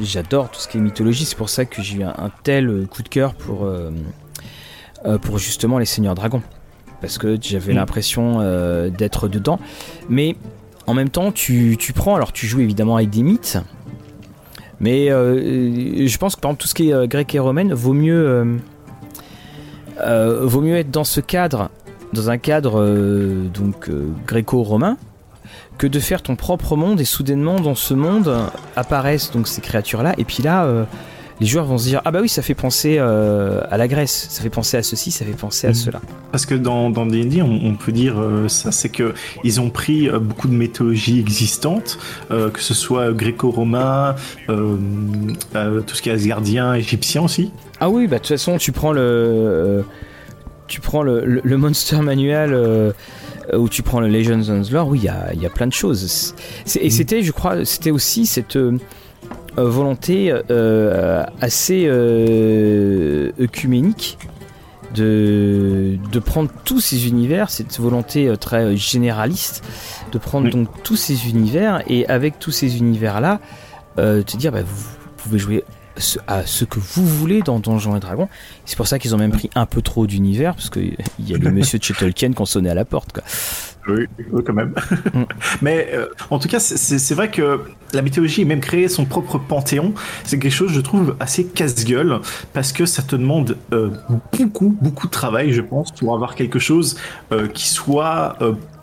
[0.00, 1.26] j'adore tout ce qui est mythologie.
[1.26, 3.68] C'est pour ça que j'ai eu un, un, tel coup de cœur pour,
[5.20, 6.42] pour justement les Seigneurs Dragons
[7.00, 7.76] parce que j'avais mm.
[7.76, 9.58] l'impression euh, d'être dedans.
[10.08, 10.36] Mais
[10.86, 13.58] en même temps, tu, prends, alors tu joues évidemment avec des mythes,
[14.78, 17.72] mais euh, je pense que par exemple tout ce qui est euh, grec et romaine
[17.72, 18.58] vaut mieux,
[19.98, 21.70] vaut mieux être dans ce cadre,
[22.12, 22.84] dans un cadre
[23.52, 23.90] donc
[24.26, 24.96] gréco-romain,
[25.78, 28.32] que de faire ton propre monde et soudainement dans ce monde
[28.76, 30.86] apparaissent donc ces créatures là et puis là
[31.40, 34.28] les joueurs vont se dire ah bah oui ça fait penser euh, à la Grèce,
[34.30, 35.74] ça fait penser à ceci, ça fait penser à mhm.
[35.74, 36.00] cela.
[36.32, 40.08] Parce que dans dans D&D on, peut dire euh, ça, c'est que ils ont pris
[40.08, 44.54] euh, beaucoup de mythologies existantes, que ce soit gréco-romain, tout
[45.52, 47.52] ce qui est asgardien, égyptien aussi.
[47.80, 49.84] Ah oui bah de toute façon tu prends le
[50.66, 52.92] tu prends le, le, Monster Manual
[53.52, 55.72] ou tu prends le Legends of Lore, oui, il y a, y a, plein de
[55.72, 56.34] choses.
[56.74, 56.90] et mhm.
[56.90, 58.58] c'était, je crois, c'était aussi cette,
[59.64, 64.18] volonté euh, assez euh, œcuménique
[64.94, 69.62] de, de, prendre tous ces univers, cette volonté très généraliste,
[70.12, 73.40] de prendre donc tous ces univers et avec tous ces univers-là,
[73.96, 74.84] te dire bah, vous,
[75.18, 75.64] pouvez jouer
[76.26, 78.28] à ce que vous voulez dans Donjons et Dragons.
[78.64, 81.38] C'est pour ça qu'ils ont même pris un peu trop d'univers, parce qu'il y a
[81.38, 83.12] le monsieur de chez Tolkien qui ont sonné à la porte.
[83.12, 83.22] Quoi.
[83.88, 84.06] Oui,
[84.44, 84.74] quand même.
[85.14, 85.22] Mm.
[85.62, 87.60] Mais euh, en tout cas, c'est vrai que
[87.96, 92.20] la mythologie, même créer son propre panthéon, c'est quelque chose, je trouve, assez casse-gueule,
[92.52, 93.90] parce que ça te demande euh,
[94.32, 96.96] beaucoup, beaucoup de travail, je pense, pour avoir quelque chose
[97.32, 98.36] euh, qui soit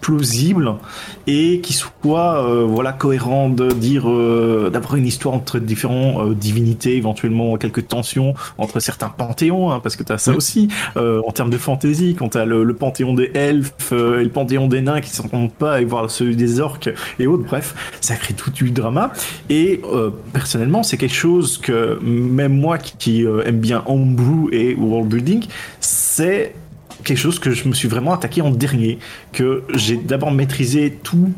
[0.04, 0.76] plausible
[1.28, 6.34] et qui soit euh, voilà cohérent de dire euh, d'avoir une histoire entre différentes euh,
[6.34, 11.32] divinités éventuellement quelques tensions entre certains panthéons hein, parce que tu as ça aussi en
[11.32, 14.99] termes de fantasy quand tu as le, panthéon des elfes et le panthéon des nains
[14.99, 17.43] qui s'entendent pas et voir celui des orques et autres.
[17.43, 19.02] Bref ça crée tout du drama
[19.49, 19.81] et
[20.31, 25.45] personnellement c'est quelque chose que même moi qui, qui aime bien homebrew et world building
[25.79, 26.53] c'est
[27.03, 28.99] quelque chose que je me suis vraiment attaqué en dernier,
[29.31, 31.31] que j'ai d'abord maîtrisé tout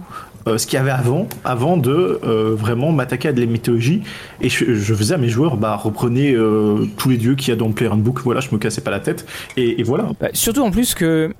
[0.47, 4.03] euh, ce qu'il y avait avant, avant de euh, vraiment m'attaquer à de la mythologie.
[4.41, 7.55] Et je, faisais à mes joueurs, bah, reprenez euh, tous les dieux qu'il y a
[7.55, 9.25] dans le Player Book, voilà, je me cassais pas la tête.
[9.57, 10.09] Et, voilà.
[10.19, 11.33] Bah, surtout en plus que.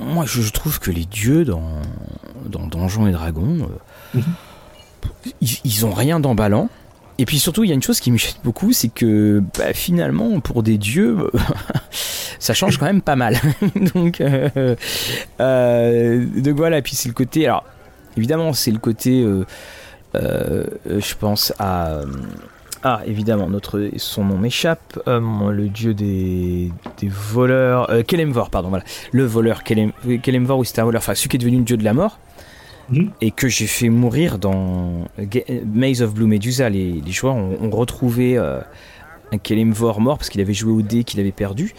[0.00, 1.80] Moi, je, trouve que les dieux dans,
[2.46, 3.68] dans Donjons et Dragons,
[4.14, 4.22] mhm.
[5.40, 6.68] Ils ont rien d'emballant.
[7.20, 9.72] Et puis surtout, il y a une chose qui me gêne beaucoup, c'est que bah,
[9.74, 11.30] finalement, pour des dieux,
[12.38, 13.36] ça change quand même pas mal.
[13.94, 14.76] donc, euh,
[15.40, 17.46] euh, donc voilà, puis c'est le côté.
[17.46, 17.64] Alors,
[18.16, 19.26] évidemment, c'est le côté.
[20.14, 22.02] Euh, je pense à.
[22.84, 25.00] Ah, évidemment, notre, son nom m'échappe.
[25.04, 26.70] le dieu des,
[27.02, 27.90] voleurs.
[28.06, 28.84] Kelemvor, pardon, voilà.
[29.10, 29.90] Le voleur Kelem,
[30.22, 32.20] Kelemvor, ou c'était un voleur, enfin, celui qui est devenu le dieu de la mort.
[32.90, 33.10] Mhm.
[33.20, 35.06] et que j'ai fait mourir dans
[35.66, 36.68] Maze of Blue Medusa.
[36.68, 38.60] Les, les joueurs ont, retrouvé euh,
[39.32, 41.74] un Kelemvor mort parce qu'il avait joué au dé qu'il avait perdu.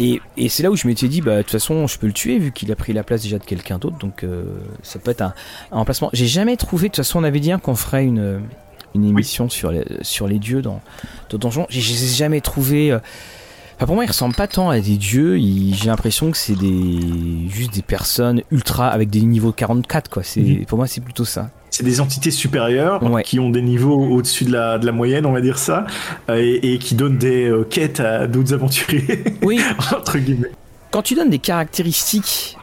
[0.00, 2.12] Et, et c'est là où je m'étais dit, bah, de toute façon, je peux le
[2.12, 4.44] tuer vu qu'il a pris la place déjà de quelqu'un d'autre, donc euh,
[4.82, 5.34] ça peut être un,
[5.72, 6.10] un remplacement.
[6.12, 8.42] J'ai jamais trouvé, de toute façon, on avait dit qu'on ferait une,
[8.94, 10.80] une émission sur, les, sur les dieux dans,
[11.30, 11.66] dans Donjon.
[11.68, 12.92] J'ai jamais trouvé.
[12.92, 12.98] Euh,
[13.86, 15.38] pour moi, ils ressemblent pas tant à des dieux.
[15.38, 20.22] J'ai l'impression que c'est des juste des personnes ultra avec des niveaux 44 quoi.
[20.24, 20.66] C'est mhm.
[20.66, 21.50] pour moi c'est plutôt ça.
[21.70, 25.32] C'est des entités supérieures qui ont des niveaux au-dessus de la, de la moyenne, on
[25.32, 25.86] va dire ça,
[26.30, 29.22] euh, et, qui donnent des euh, quêtes à d'autres aventuriers.
[29.42, 29.60] Oui.
[29.96, 30.50] entre guillemets.
[30.90, 32.56] Quand tu donnes des caractéristiques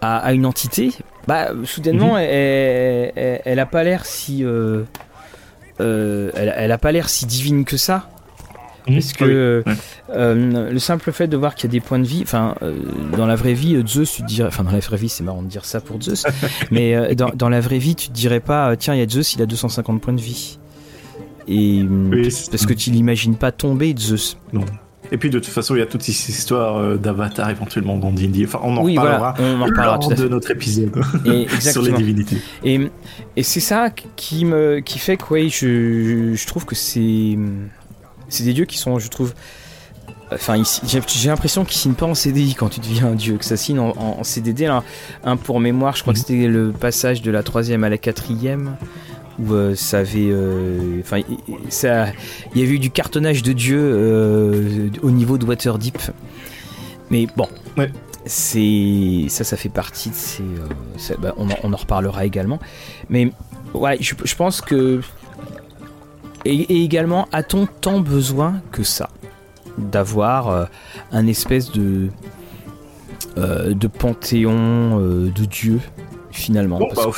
[0.00, 0.92] à, une entité,
[1.26, 2.20] bah soudainement mhm.
[2.20, 4.84] elle, elle, a pas l'air si euh,
[5.78, 8.08] elle, elle a pas l'air si divine que ça.
[8.88, 8.94] Mhm.
[8.94, 9.64] Parce que
[10.10, 12.74] euh, le simple fait de voir qu'il y a des points de vie, enfin, euh,
[13.16, 15.48] dans la vraie vie, Zeus, tu dirais, enfin, dans la vraie vie, c'est marrant de
[15.48, 16.24] dire ça pour Zeus,
[16.70, 19.34] mais euh, dans, la vraie vie, tu te dirais pas, tiens, il y a Zeus,
[19.34, 20.58] il a 250 points de vie.
[21.46, 21.82] Et
[22.50, 24.36] parce que tu l'imagines pas tomber, Zeus.
[24.52, 24.64] Non.
[25.10, 28.44] Et puis de toute façon, il y a toute cette histoire d'avatar éventuellement dans D&D.
[28.44, 30.90] Enfin, on en reparlera, on en reparlera lors de notre épisode
[31.60, 32.36] sur les divinités.
[32.62, 32.90] Et,
[33.34, 37.38] et c'est ça qui me qui fait que ouais, je, je trouve que c'est
[38.28, 39.34] c'est des dieux qui sont, je trouve.
[40.30, 43.56] Enfin, j'ai l'impression qu'ils signent pas en CDI quand tu deviens un dieu, que ça
[43.56, 44.66] signe en, CDD.
[44.66, 44.84] Là,
[45.24, 46.24] un pour mémoire, je crois que mhm.
[46.26, 48.76] c'était le passage de la troisième à la quatrième
[49.38, 51.20] où euh, ça avait, euh, enfin,
[51.68, 52.08] ça,
[52.54, 55.98] il y avait eu du cartonnage de dieu euh, au niveau de Waterdeep.
[57.10, 57.48] Mais bon,
[58.26, 60.42] c'est ça, ça fait partie de ces.
[61.18, 62.58] Bah, on, en, reparlera également.
[63.08, 63.30] Mais
[63.74, 65.00] ouais, je, je pense que
[66.48, 69.10] et, également, a-t-on tant besoin que ça
[69.76, 70.64] D'avoir euh,
[71.12, 72.08] un espèce de,
[73.36, 75.80] euh, de panthéon euh, de dieux,
[76.30, 76.78] finalement?
[76.78, 77.14] Bon, bah, au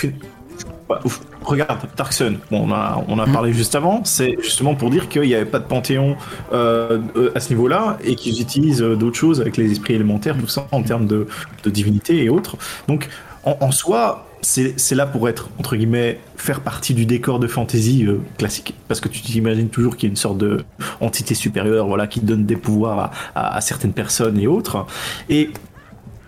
[0.88, 1.00] bah,
[1.42, 3.32] Regarde, Dark Sun, on a, on a hmm.
[3.32, 6.16] parlé juste avant, c'est justement pour dire qu'il n'y avait pas de panthéon
[6.52, 10.82] à ce niveau-là et qu'ils utilisent d'autres choses avec les esprits élémentaires, tout ça en
[10.82, 11.28] termes de,
[11.64, 12.56] de divinité et autres.
[12.88, 13.08] Donc
[13.44, 18.20] en soi, c'est là pour être, entre guillemets, faire partie du décor de fantasy euh,
[18.38, 18.74] classique.
[18.88, 20.64] Parce que tu t'imagines toujours qu'il y a une sorte de
[21.00, 24.86] entité supérieure, voilà, qui donne des pouvoirs à, certaines personnes et autres.
[25.28, 25.50] Et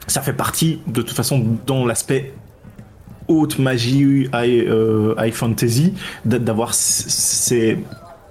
[0.06, 2.34] ça fait partie, de toute façon, dans l'aspect
[3.28, 5.94] haute magie, high, euh, fantasy,
[6.24, 7.78] d'avoir ces,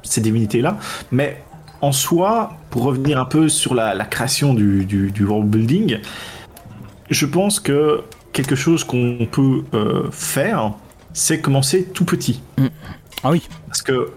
[0.04, 0.78] ces divinités-là.
[1.12, 1.44] Mais
[1.82, 6.00] en soi, pour revenir un peu sur la, création du, du world building,
[7.10, 10.74] je pense que quelque chose qu'on peut euh, faire,
[11.14, 12.42] c'est commencer tout petit.
[12.58, 12.68] Mm.
[13.24, 13.48] Ah oui.
[13.68, 14.12] Parce que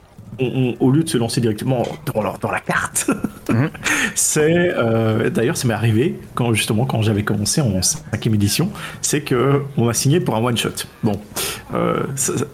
[0.81, 3.09] au lieu de se lancer directement dans, dans la carte,
[3.49, 3.67] mm.
[4.15, 8.71] c'est euh, d'ailleurs ça m'est arrivé quand justement quand j'avais commencé en cinquième édition,
[9.01, 10.71] c'est que on m'a signé pour un one shot.
[11.03, 11.21] Bon,
[11.75, 12.03] euh,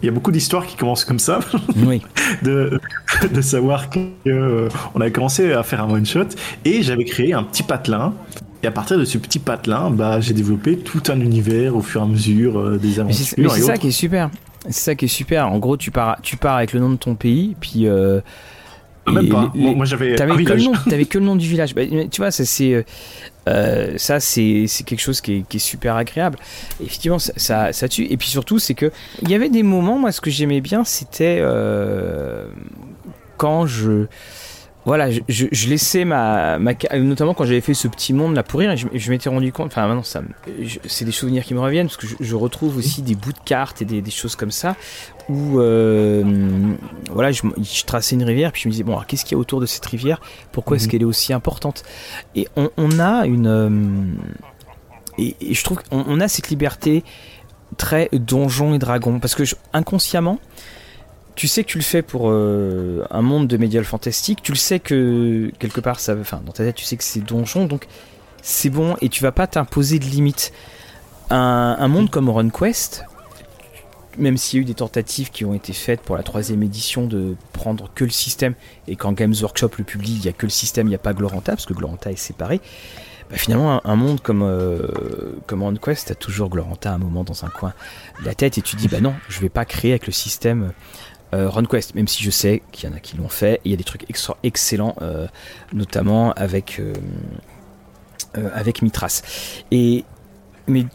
[0.01, 1.39] il y a beaucoup d'histoires qui commencent comme ça,
[1.87, 2.01] oui.
[2.43, 2.79] de,
[3.33, 4.11] de savoir qu'on
[4.99, 6.27] avait commencé à faire un one shot
[6.65, 8.13] et j'avais créé un petit patelin
[8.63, 12.01] et à partir de ce petit patelin, bah, j'ai développé tout un univers au fur
[12.01, 13.35] et à mesure euh, des aventures.
[13.37, 14.29] Mais c'est ça qui est super.
[14.65, 15.51] C'est ça qui est super.
[15.51, 18.21] En gros, tu pars, tu pars avec le nom de ton pays, puis euh,
[19.07, 19.51] Même pas.
[19.55, 20.15] moi j'avais.
[20.15, 21.73] T'avais que, le nom, avais que le nom du village.
[21.73, 22.85] Bah, tu vois, ça c'est.
[23.47, 26.37] Euh, ça c'est quelque chose qui est, super agréable.
[26.83, 28.05] effectivement, ça, ça, tue.
[28.05, 28.91] Et puis surtout, c'est que
[29.23, 31.41] il y avait des moments, moi, ce que j'aimais bien, c'était
[33.37, 34.05] quand je
[34.83, 38.75] voilà, je, je, laissais ma, ma, notamment quand j'avais fait ce petit monde là pourrir,
[38.75, 40.23] je, je m'étais rendu compte, enfin maintenant ça,
[40.87, 43.83] c'est des souvenirs qui me reviennent parce que je, retrouve aussi des bouts de cartes
[43.83, 44.75] et des, des choses comme ça
[45.29, 46.23] où euh,
[47.11, 47.41] voilà, je,
[47.85, 49.85] traçais une rivière puis je me disais bon, qu'est-ce qu'il y a autour de cette
[49.85, 50.19] rivière?
[50.51, 50.91] Pourquoi est-ce mhm.
[50.91, 51.83] qu'elle est aussi importante?
[52.35, 53.69] Et on, on, a une euh,
[55.19, 57.03] et, je trouve qu'on on a cette liberté
[57.77, 60.39] très donjon et dragon parce que inconsciemment
[61.35, 64.57] tu sais que tu le fais pour euh, un monde de médial fantastique, tu le
[64.57, 67.87] sais que quelque part, ça, enfin, dans ta tête, tu sais que c'est donjon, donc
[68.41, 70.51] c'est bon et tu vas pas t'imposer de limites.
[71.29, 73.05] Un, monde comme RunQuest,
[74.17, 77.07] même s'il y a eu des tentatives qui ont été faites pour la troisième édition
[77.07, 78.53] de prendre que le système,
[78.89, 80.99] et quand Games Workshop le publie, il n'y a que le système, il n'y a
[80.99, 82.59] pas Gloranta, parce que Gloranta est séparé,
[83.29, 84.85] bah, finalement, un, monde comme, euh,
[85.47, 87.73] comme as toujours Gloranta à un moment dans un coin
[88.19, 90.73] de la tête, et tu dis, bah non, je vais pas créer avec le système
[91.33, 93.73] euh, RunQuest, même si je sais qu'il y en a qui l'ont fait, il y
[93.73, 94.05] a des trucs
[94.43, 95.27] excellents, euh,
[95.73, 96.93] notamment avec, euh,
[98.53, 99.21] avec Mitras.
[99.71, 100.03] Et,
[100.67, 100.85] mais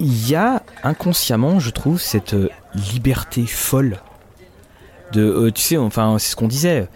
[0.00, 2.36] il y a inconsciemment, je trouve, cette
[2.74, 3.98] liberté folle
[5.12, 6.86] de, tu sais, enfin, c'est ce qu'on disait,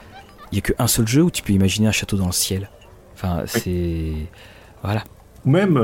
[0.51, 2.71] il n'y a qu'un seul jeu où tu peux imaginer un château dans le ciel.
[3.15, 4.13] Enfin, c'est.
[4.83, 5.05] Voilà.
[5.45, 5.79] Même,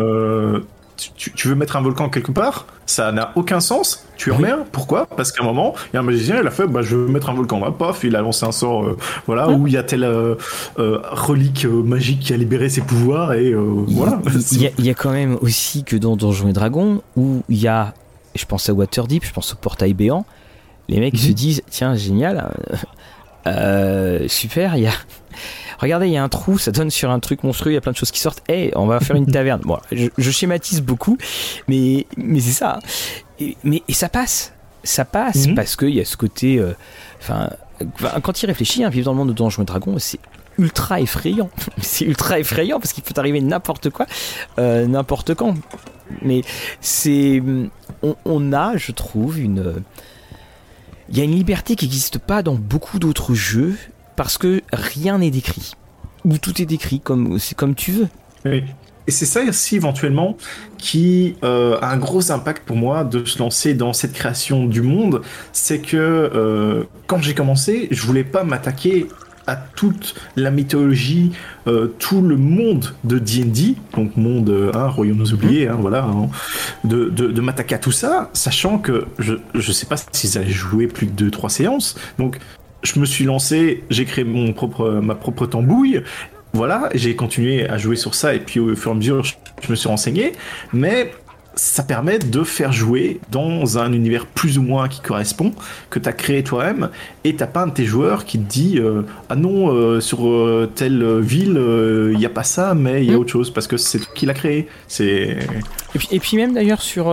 [1.16, 4.04] tu, veux mettre un volcan quelque part, ça n'a aucun sens.
[4.16, 4.64] Tu remets un.
[4.70, 5.06] Pourquoi?
[5.06, 7.06] Parce qu'à un moment, il y a un magicien, il a fait, bah, je veux
[7.06, 7.60] mettre un volcan.
[7.60, 8.96] Bah, paf, il a lancé un sort, euh,
[9.26, 10.34] voilà, où il y a telle euh,
[10.78, 14.20] euh, relique magique qui a libéré ses pouvoirs et voilà.
[14.52, 17.94] Il y, a quand même aussi que dans Donjons et Dragons, où il y a,
[18.34, 20.26] je pense à Waterdeep, je pense au portail béant,
[20.88, 21.34] les mecs se mhm.
[21.34, 22.50] disent, tiens, génial,
[24.26, 24.92] super, il y a
[25.78, 27.80] regardez, il y a un trou, ça donne sur un truc monstrueux, il y a
[27.80, 28.42] plein de choses qui sortent.
[28.48, 29.60] Hey, on va faire une taverne.
[29.64, 31.16] Bon, je, schématise beaucoup,
[31.68, 32.80] mais, mais c'est ça.
[33.40, 34.52] Et, mais, et ça passe.
[34.84, 35.54] Ça passe mhm.
[35.54, 36.58] parce qu'il y a ce côté.
[36.58, 36.72] Euh,
[37.20, 37.50] enfin,
[38.22, 40.20] quand il réfléchit, hein, vivre dans le monde de Donjons et Dragons, c'est
[40.56, 41.50] ultra effrayant.
[41.82, 44.06] c'est ultra effrayant parce qu'il peut arriver n'importe quoi,
[44.58, 45.54] euh, n'importe quand.
[46.22, 46.42] Mais
[46.80, 47.42] c'est.
[48.02, 49.82] On, on, a, je trouve, une.
[51.10, 53.76] Il y a une liberté qui n'existe pas dans beaucoup d'autres jeux
[54.18, 55.74] parce que rien n'est décrit.
[56.24, 58.08] Ou tout est décrit comme, c'est comme tu veux.
[58.44, 58.64] Oui.
[59.06, 60.36] Et c'est ça aussi éventuellement
[60.76, 64.82] qui euh, a un gros impact pour moi de se lancer dans cette création du
[64.82, 65.22] monde.
[65.52, 69.06] C'est que euh, quand j'ai commencé, je voulais pas m'attaquer
[69.46, 71.30] à toute la mythologie,
[71.68, 76.28] euh, tout le monde de D&D, donc monde, hein, royaume oubliés, hein, voilà, hein,
[76.82, 80.86] de, de, m'attaquer à tout ça, sachant que je ne sais pas s'ils allaient jouer
[80.86, 82.40] plus de 2-3 séances, donc
[82.82, 86.02] je me suis lancé, j'ai créé mon propre, ma propre tambouille.
[86.52, 89.34] Voilà, j'ai continué à jouer sur ça et puis au fur et à mesure, je,
[89.70, 90.32] me suis renseigné.
[90.72, 91.12] Mais
[91.54, 95.52] ça permet de faire jouer dans un univers plus ou moins qui correspond,
[95.90, 96.90] que tu as créé toi-même,
[97.24, 100.28] et t'as pas un de tes joueurs qui te dit euh, Ah non, euh, sur
[100.28, 101.60] euh, telle ville,
[102.12, 103.20] il n'y a pas ça, mais il y a mm.
[103.20, 104.68] autre chose, parce que c'est toi qui l'a créé.
[105.00, 105.36] Et,
[105.94, 107.12] puis, et puis même d'ailleurs sur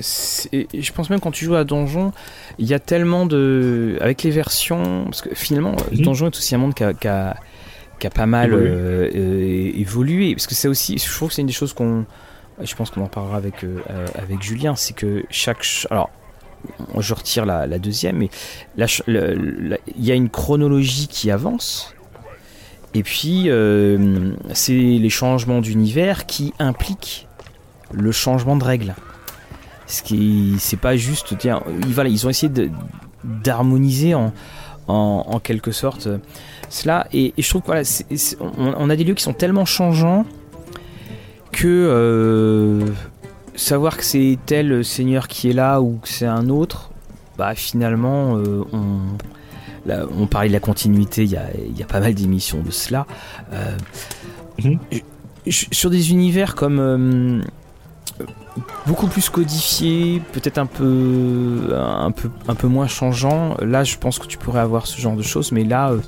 [0.00, 2.12] je pense même quand tu joues à Donjon,
[2.58, 3.96] il y a tellement de.
[4.00, 5.04] Avec les versions.
[5.04, 6.02] Parce que finalement, mhm.
[6.02, 10.34] Donjon est aussi un monde qui a, qui a, pas mal euh, euh, évolué.
[10.34, 10.98] Parce que c'est aussi.
[10.98, 12.04] Je trouve que c'est une des choses qu'on.
[12.60, 13.78] Je pense qu'on en parlera avec, euh,
[14.14, 14.76] avec Julien.
[14.76, 15.64] C'est que chaque.
[15.90, 16.10] Alors,
[16.98, 18.30] je retire la, deuxième, mais
[18.76, 21.94] il y a une chronologie qui avance.
[22.94, 23.48] Et puis,
[24.54, 27.28] c'est les changements d'univers qui impliquent
[27.92, 28.94] le changement de règles.
[29.88, 32.52] Ce qui, c'est pas juste, tiens, voilà, ils ont essayé
[33.24, 34.32] d'harmoniser en,
[34.86, 36.18] en, quelque sorte euh,
[36.68, 37.08] cela.
[37.14, 37.82] Et, je trouve que voilà,
[38.76, 40.26] on, a des lieux qui sont tellement changeants
[41.52, 42.84] que euh,
[43.54, 46.90] savoir que c'est tel seigneur qui est là ou que c'est un autre,
[47.38, 52.00] bah finalement, euh, on, on parlait de la continuité, il y a, y a, pas
[52.00, 53.06] mal d'émissions de cela.
[54.62, 54.78] Mhm.
[55.48, 57.42] Sur des univers comme
[58.86, 63.56] beaucoup plus codifié, peut-être un peu, un peu, un peu moins changeant.
[63.60, 65.98] Là, je pense que tu pourrais avoir ce genre de choses, mais là, euh,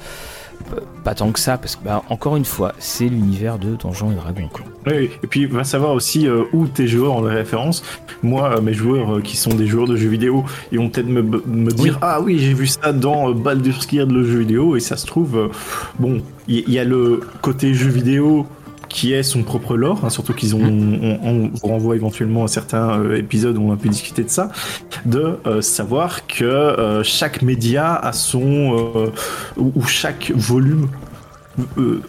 [1.04, 4.14] pas tant que ça, parce que bah, encore une fois, c'est l'univers de Donjons et
[4.14, 4.50] Dragons.
[4.86, 7.82] Oui, et puis va savoir aussi euh, où tes joueurs ont des références.
[8.22, 11.70] Moi, euh, mes joueurs qui sont des joueurs de jeux vidéo, ils vont peut-être me,
[11.72, 15.06] dire ah oui, j'ai vu ça dans Baldur's Gate le jeu vidéo, et ça se
[15.06, 15.50] trouve,
[15.98, 18.46] bon, il y, a le côté jeu vidéo
[18.90, 22.98] qui est son propre lore, hein, surtout qu'ils ont, on, vous renvoie éventuellement à certains
[22.98, 24.50] euh, épisodes où on a pu discuter de ça,
[25.06, 29.12] de euh, savoir que euh, chaque média a son
[29.56, 30.88] ou chaque volume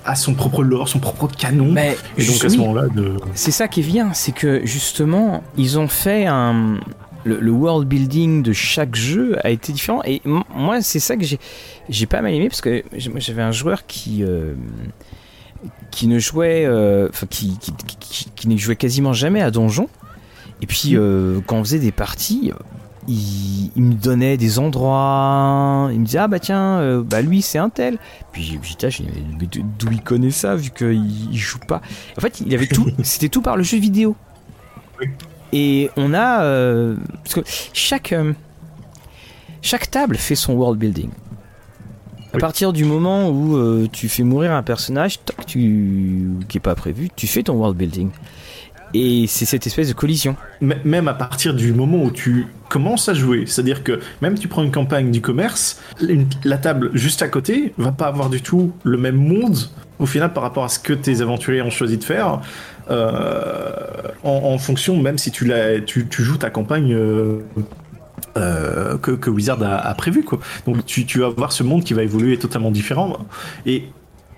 [0.06, 1.72] a son propre lore, son propre canon.
[1.72, 3.14] Mais et donc à ce moment-là, de...
[3.36, 6.80] c'est ça qui est bien, c'est que justement ils ont fait un
[7.24, 11.38] le, world building de chaque jeu a été différent et moi c'est ça que j'ai
[11.90, 14.24] j'ai pas mal aimé parce que j'avais un joueur qui
[15.92, 17.58] qui ne jouait, euh, qui,
[18.36, 19.90] qui, ne jouait quasiment jamais à donjon.
[20.62, 22.52] Et puis euh, quand on faisait des parties,
[23.08, 27.58] il, me donnait des endroits, il me disait ah bah tiens, euh, bah lui c'est
[27.58, 27.98] un tel.
[28.32, 28.90] Puis j'étais
[29.80, 31.82] d'où il connaît ça vu qu'il il joue pas?
[32.18, 34.16] En fait il avait tout, c'était tout par le jeu vidéo.
[35.52, 36.38] Et on a
[37.24, 37.42] parce que
[37.74, 38.14] chaque
[39.62, 41.10] chaque table fait son world building.
[42.34, 46.30] À partir du moment où euh, tu fais mourir un personnage tu...
[46.48, 48.10] qui est pas prévu, tu fais ton world building.
[48.94, 50.36] Et c'est cette espèce de collision.
[50.60, 54.64] Même à partir du moment où tu commences à jouer, c'est-à-dire que même tu prends
[54.64, 55.82] une campagne du commerce,
[56.44, 59.58] la table juste à côté va pas avoir du tout le même monde
[60.00, 62.42] au final par rapport à ce que tes aventuriers ont choisi de faire.
[62.90, 63.72] Euh,
[64.24, 65.50] en, fonction, même si tu,
[65.86, 67.40] tu, tu joues ta campagne euh,
[68.38, 70.24] euh, que, Wizard a, prévu.
[70.24, 70.40] Quoi.
[70.66, 73.18] Donc tu, tu, vas voir ce monde qui va évoluer totalement différent.
[73.66, 73.86] Et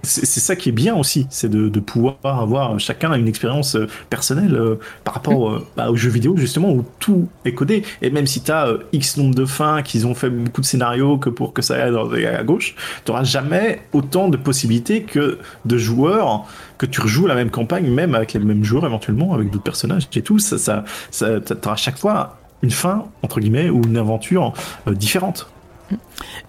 [0.06, 4.56] c'est ça qui est bien aussi, c'est de, pouvoir avoir chacun une expérience euh, personnelle
[4.56, 4.76] euh,
[5.06, 7.84] par rapport bah, aux jeux vidéo justement où tout est codé.
[8.02, 11.18] Et même si tu as X nombre de fins, qu'ils ont fait beaucoup de scénarios
[11.18, 12.76] que pour que ça aille à gauche,
[13.06, 16.46] tu n'auras jamais autant de possibilités que de joueurs
[16.78, 20.10] que tu rejoues la même campagne, même avec les mêmes joueurs éventuellement, avec d'autres personnages
[20.14, 20.39] et tout.
[20.39, 24.53] Ça, ça, ça t'auras chaque fois une fin, entre guillemets, ou une aventure
[24.88, 25.51] euh, différente.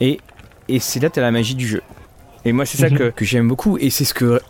[0.00, 0.20] Et,
[0.68, 1.82] et c'est là, tu as la magie du jeu.
[2.44, 2.96] Et moi, c'est ça mhm.
[2.96, 3.76] que, que j'aime beaucoup.
[3.78, 4.40] Et c'est ce que.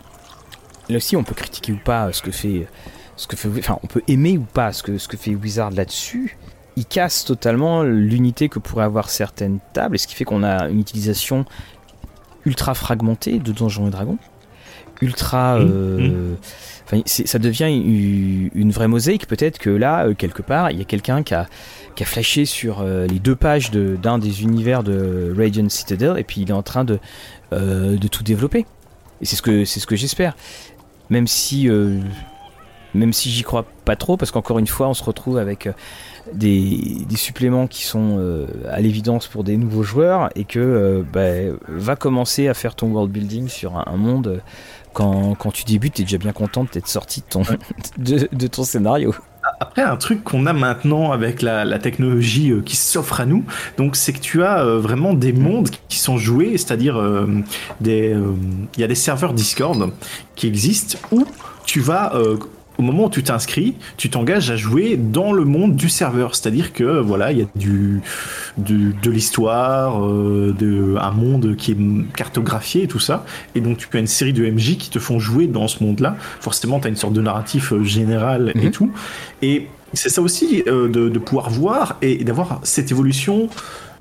[0.91, 2.69] Là aussi, on peut critiquer ou pas ce que fait.
[3.17, 5.71] Ce que fait enfin, on peut aimer ou pas ce que, ce que fait Wizard
[5.71, 6.37] là-dessus.
[6.77, 10.69] Il casse totalement l'unité que pourraient avoir certaines tables, et ce qui fait qu'on a
[10.69, 11.45] une utilisation
[12.45, 14.19] ultra fragmentée de Donjons et Dragons.
[15.01, 15.59] Ultra.
[15.59, 15.71] Mhm.
[15.71, 16.35] Euh,
[17.07, 17.71] ça devient
[18.55, 19.27] une, vraie mosaïque.
[19.27, 21.47] Peut-être que là, euh, quelque part, il y a quelqu'un qui a,
[21.95, 26.25] qui a flashé sur euh, les deux pages d'un des univers de Radiant Citadel et
[26.25, 26.99] puis il est en train de,
[27.53, 28.67] euh, tout développer.
[29.21, 30.37] Et c'est ce que, ce que j'espère.
[31.11, 31.69] Même si,
[32.95, 35.69] même si j'y crois pas trop, parce qu'encore une fois, on se retrouve avec
[36.33, 42.49] des, suppléments qui sont à l'évidence pour des nouveaux joueurs et que bah, va commencer
[42.49, 44.43] à faire ton world building sur un monde
[44.95, 47.43] quand, quand tu débutes, tu es déjà bien content d'être sorti de ton,
[47.99, 49.15] de, ton scénario.
[49.61, 53.45] Après, un truc qu'on a maintenant avec la, technologie euh, qui s'offre à nous,
[53.77, 57.27] donc c'est que tu as euh, vraiment des mondes qui sont joués, c'est-à-dire euh,
[57.83, 58.17] des,
[58.77, 59.93] il y a des serveurs Discord
[60.35, 61.27] qui existent où
[61.67, 62.15] tu vas
[62.79, 66.35] au moment où tu t'inscris, tu t'engages à jouer dans le monde du serveur.
[66.35, 68.03] C'est-à-dire que voilà, il y a du,
[68.59, 71.77] de l'histoire, euh, de, un monde qui est
[72.17, 73.25] cartographié et tout ça.
[73.55, 76.17] Et donc tu as une série de MJ qui te font jouer dans ce monde-là.
[76.41, 78.71] Forcément, tu as une sorte de narratif euh, général et mhm.
[78.71, 78.91] tout.
[79.43, 83.49] Et c'est ça aussi euh, de, pouvoir voir et, d'avoir cette évolution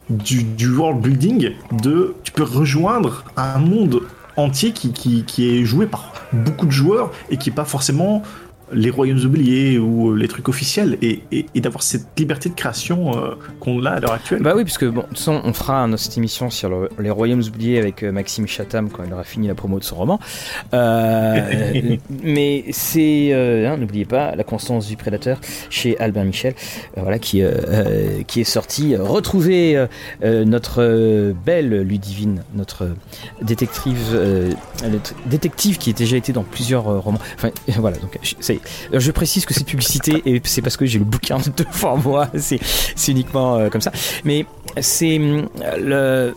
[0.10, 1.52] du, du, world building.
[1.72, 4.02] De, tu peux rejoindre un monde
[4.36, 8.24] entier qui, qui, qui est joué par beaucoup de joueurs et qui est pas forcément
[8.72, 11.22] les royaumes oubliés ou euh, les trucs officiels et,
[11.56, 14.42] d'avoir cette liberté de création euh, qu'on a à l'heure actuelle.
[14.42, 18.04] Bah oui, parce que bon, de on fera notre émission sur les royaumes oubliés avec
[18.04, 20.20] euh, Maxime Chatham quand il aura fini la promo de son roman.
[22.24, 25.40] mais c'est, hein, n'oubliez pas, La constance du prédateur
[25.70, 26.54] chez Albert Michel,
[26.98, 27.42] voilà, qui,
[28.28, 28.96] qui est sorti.
[28.96, 29.86] Retrouvez
[30.24, 32.90] notre belle Ludivine, notre
[33.42, 34.18] détective,
[35.26, 37.20] détective qui a déjà été dans plusieurs romans.
[37.36, 38.53] Enfin, voilà, donc c'est
[38.92, 42.28] je précise que c'est publicité et c'est parce que j'ai le bouquin devant moi.
[42.38, 42.60] C'est,
[43.08, 43.92] uniquement euh, comme ça.
[44.24, 44.46] Mais
[44.80, 45.46] c'est euh,
[45.78, 46.36] le.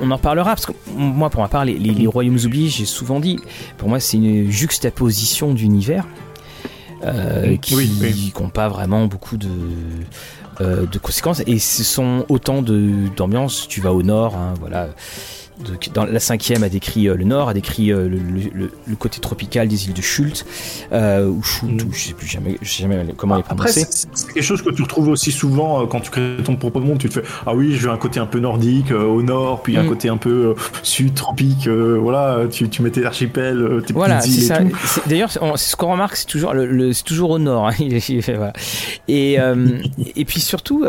[0.00, 3.18] On, en parlera parce que moi, pour ma part, les, les, royaumes oubliés, j'ai souvent
[3.18, 3.38] dit,
[3.76, 6.06] pour moi, c'est une juxtaposition d'univers
[7.04, 9.48] euh, qui n'ont pas vraiment beaucoup de.
[10.60, 14.90] de conséquences et ce sont autant de d'ambiance tu vas au nord hein, voilà
[15.94, 19.86] dans la cinquième a décrit euh, le nord, a décrit euh, le, côté tropical des
[19.86, 20.44] îles de Schult,
[20.92, 23.86] euh, ou Schult, ou je sais plus jamais, sais jamais comment les prononcer.
[23.90, 26.98] C'est quelque chose que tu retrouves aussi souvent quand tu crées ton propre monde.
[26.98, 29.76] Tu te fais ah oui, je veux un côté un peu nordique au nord, puis
[29.76, 29.88] un mm.
[29.88, 31.68] côté un peu sud tropique.
[31.68, 34.72] voilà, tu, tu mets tes archipels, tes voilà, petites îles.
[35.06, 36.54] D'ailleurs, c'est ce qu'on remarque, c'est toujours
[36.92, 37.68] c'est toujours au nord.
[37.68, 37.74] Hein,
[39.08, 39.38] et
[40.16, 40.86] et puis surtout,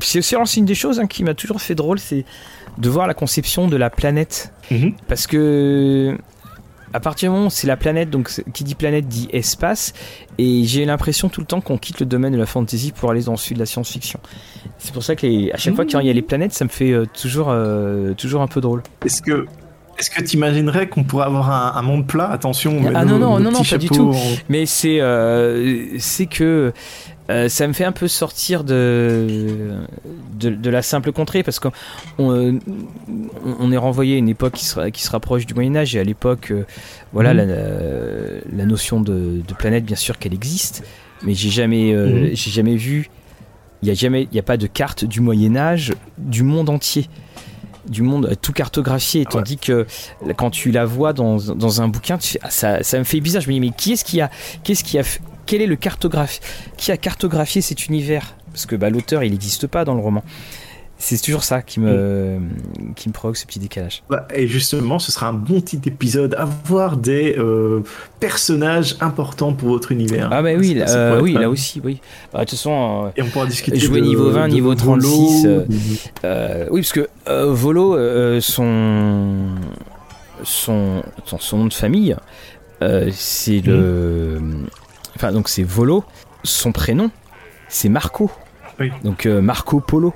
[0.00, 2.24] c'est aussi une des choses hein, qui m'a toujours fait drôle, c'est
[2.78, 4.52] de voir la conception de la planète.
[4.70, 4.94] Mhm.
[5.06, 6.16] Parce que
[6.94, 9.92] à partir du moment où c'est la planète, donc qui dit planète dit espace,
[10.38, 13.22] et j'ai l'impression tout le temps qu'on quitte le domaine de la fantasy pour aller
[13.22, 14.20] dans celui de la science-fiction.
[14.78, 16.70] C'est pour ça que les, à chaque fois qu'il y a les planètes, ça me
[16.70, 18.82] fait euh, toujours, euh, toujours un peu drôle.
[19.04, 19.46] Est-ce que
[19.98, 22.30] est-ce que tu imaginerais qu'on pourrait avoir un, monde plat?
[22.30, 24.14] Attention, ah non non non non pas du tout.
[24.48, 25.00] Mais c'est
[25.98, 26.72] c'est que
[27.30, 29.76] euh, ça me fait un peu sortir de,
[30.34, 31.72] de, la simple contrée parce qu'on
[32.20, 32.58] euh,
[33.44, 36.00] on, est renvoyé à une époque qui se, qui se rapproche du Moyen Âge et
[36.00, 36.64] à l'époque, euh,
[37.12, 37.50] voilà, mhm.
[38.50, 40.84] la, notion de, planète, bien sûr qu'elle existe,
[41.22, 42.30] mais j'ai jamais, mhm.
[42.32, 43.10] j'ai jamais vu,
[43.82, 47.08] il n'y a jamais, a pas de carte du Moyen Âge du monde entier
[47.88, 49.86] du monde tout cartographié, tandis que
[50.36, 53.40] quand tu la vois dans, dans un bouquin, tu ah, ça, ça me fait bizarre.
[53.40, 54.30] Je me dis mais qui est-ce qui a,
[54.62, 55.02] qu'est-ce qui a,
[55.48, 56.40] quel est le cartographe
[56.76, 58.36] Qui a cartographié cet univers?
[58.52, 60.22] Parce que bah, l'auteur, il n'existe pas dans le roman.
[61.00, 62.38] C'est toujours ça qui me,
[62.96, 64.02] qui me provoque ce petit décalage.
[64.10, 66.34] Bah, et justement, ce sera un bon petit épisode.
[66.34, 67.82] Avoir des euh,
[68.20, 70.28] personnages importants pour votre univers.
[70.32, 72.00] Ah, bah oui, là, oui là aussi, oui.
[72.32, 75.46] Bah, de toute façon, euh, et on pourra discuter jouer niveau 20, niveau 36.
[76.24, 77.96] Euh, oui, parce que Volo,
[78.40, 79.54] son,
[80.42, 81.02] son,
[81.38, 82.16] son, nom de famille,
[83.12, 84.42] c'est le.
[85.18, 86.04] Enfin, donc c'est Volo.
[86.44, 87.10] Son prénom,
[87.68, 88.30] c'est Marco.
[89.02, 90.14] Donc euh, Marco Polo.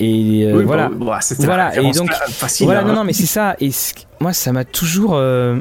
[0.00, 0.88] Et euh, voilà.
[0.88, 1.80] Bah, bah, voilà.
[1.80, 2.84] Et donc, facile, voilà, hein.
[2.84, 3.54] non, non, mais c'est ça.
[3.60, 3.70] Et
[4.18, 5.60] moi, ça m'a toujours euh,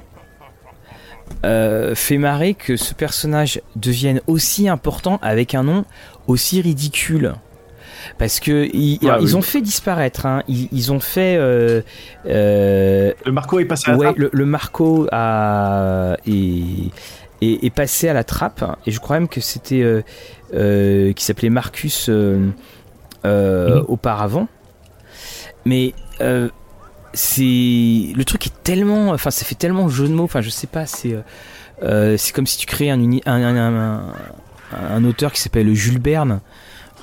[1.93, 5.85] fait marrer que ce personnage devienne aussi important avec un nom
[6.25, 7.35] aussi ridicule
[8.17, 10.25] parce que ils, ont fait disparaître.
[10.25, 11.37] Hein, ils, ont fait.
[12.25, 16.17] Le Marco est passé à ouais, le, le, Marco a
[17.41, 18.63] est, est, passé à la trappe.
[18.85, 20.01] Et je crois même que c'était euh,
[20.53, 22.51] euh, qui s'appelait Marcus euh,
[23.23, 23.85] mhm.
[23.87, 24.47] auparavant.
[25.65, 25.93] Mais
[27.13, 30.23] c'est le truc est tellement, enfin ça fait tellement jeu de mots.
[30.23, 31.15] Enfin je sais pas, c'est
[31.81, 34.13] c'est comme si tu créais un, un,
[34.73, 36.39] un auteur qui s'appelle Jules Berne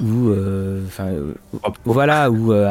[0.01, 1.33] ou euh, enfin euh,
[1.85, 2.69] voilà ou euh,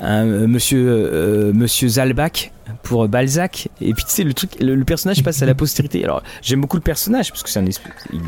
[0.00, 3.68] un, monsieur monsieur Zalbach pour Balzac.
[3.80, 6.04] Et puis tu sais le truc le, personnage passe à la postérité.
[6.04, 8.20] Alors j'aime beaucoup le personnage parce que c'est un il,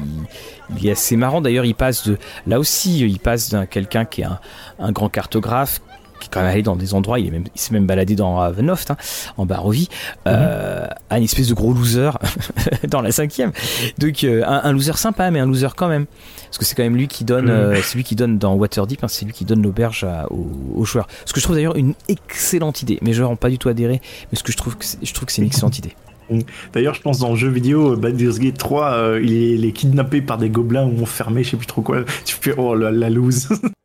[0.76, 1.40] il, est assez marrant.
[1.40, 4.40] D'ailleurs il passe de là aussi il passe d'un quelqu'un qui est un,
[4.78, 5.80] un grand cartographe
[6.18, 8.90] qui est quand même allé dans des endroits, il s'est même, même baladé dans Ravenoft,
[8.90, 8.96] hein,
[9.36, 9.88] en Barovie,
[10.26, 10.88] euh, mhm.
[11.10, 12.10] à une espèce de gros loser
[12.88, 13.52] dans la cinquième.
[13.98, 16.06] Donc euh, un, loser sympa, mais un loser quand même,
[16.46, 17.50] parce que c'est quand même lui qui donne, mhm.
[17.50, 21.08] euh, c'est lui qui donne dans Waterdeep, hein, c'est lui qui donne l'auberge aux, joueurs.
[21.24, 22.98] Ce que je trouve d'ailleurs une excellente idée.
[23.02, 24.00] Mes joueurs n'ont pas du tout adhéré,
[24.30, 25.94] mais ce que je trouve, que je trouve que c'est une excellente idée.
[26.74, 30.50] D'ailleurs, je pense dans le jeu vidéo Baldur's Gate 3, il, est, kidnappé par des
[30.50, 32.04] gobelins ou enfermé, je sais plus trop quoi.
[32.26, 33.48] Tu fais oh la, la loose.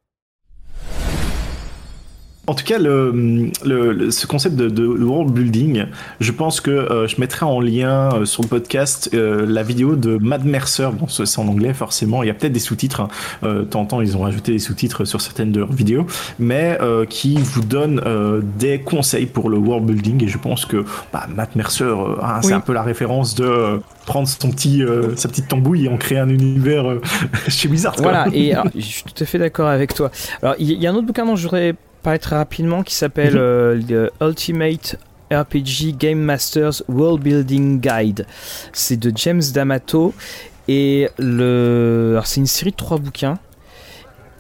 [2.46, 5.86] En tout cas, le, le, ce concept de, de, world building,
[6.20, 9.96] je pense que euh, je mettrai en lien euh, sur le podcast euh, la vidéo
[9.96, 10.90] de Mad Mercer.
[10.92, 12.22] Bon, c'est en anglais forcément.
[12.22, 13.00] Il y a peut-être des sous-titres.
[13.00, 13.08] Hein.
[13.44, 16.06] Euh, temps, ils ont rajouté des sous-titres sur certaines de leurs vidéos,
[16.38, 16.78] mais
[17.10, 18.02] qui vous donne
[18.60, 20.26] des conseils pour le world building.
[20.26, 20.84] Et je pense que
[21.14, 24.84] bah, Matt Mercer, hein, c'est un peu la référence de prendre son petit,
[25.16, 26.98] sa petite tambouille et en créer un univers
[27.48, 27.96] chez Blizzard.
[28.00, 28.28] Voilà.
[28.34, 30.12] Et je suis tout à fait d'accord avec toi.
[30.42, 31.76] Alors, il y, y a un autre bouquin dont je voudrais
[32.20, 33.86] très rapidement qui s'appelle mhm.
[33.92, 34.98] euh, Ultimate
[35.32, 38.28] RPG Game Masters World Building Guide.
[38.72, 40.14] C'est de James D'Amato
[40.68, 43.40] et le c'est une série de trois bouquins.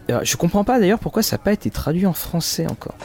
[0.09, 2.95] je comprends pas d'ailleurs pourquoi ça n'a pas été traduit en français encore.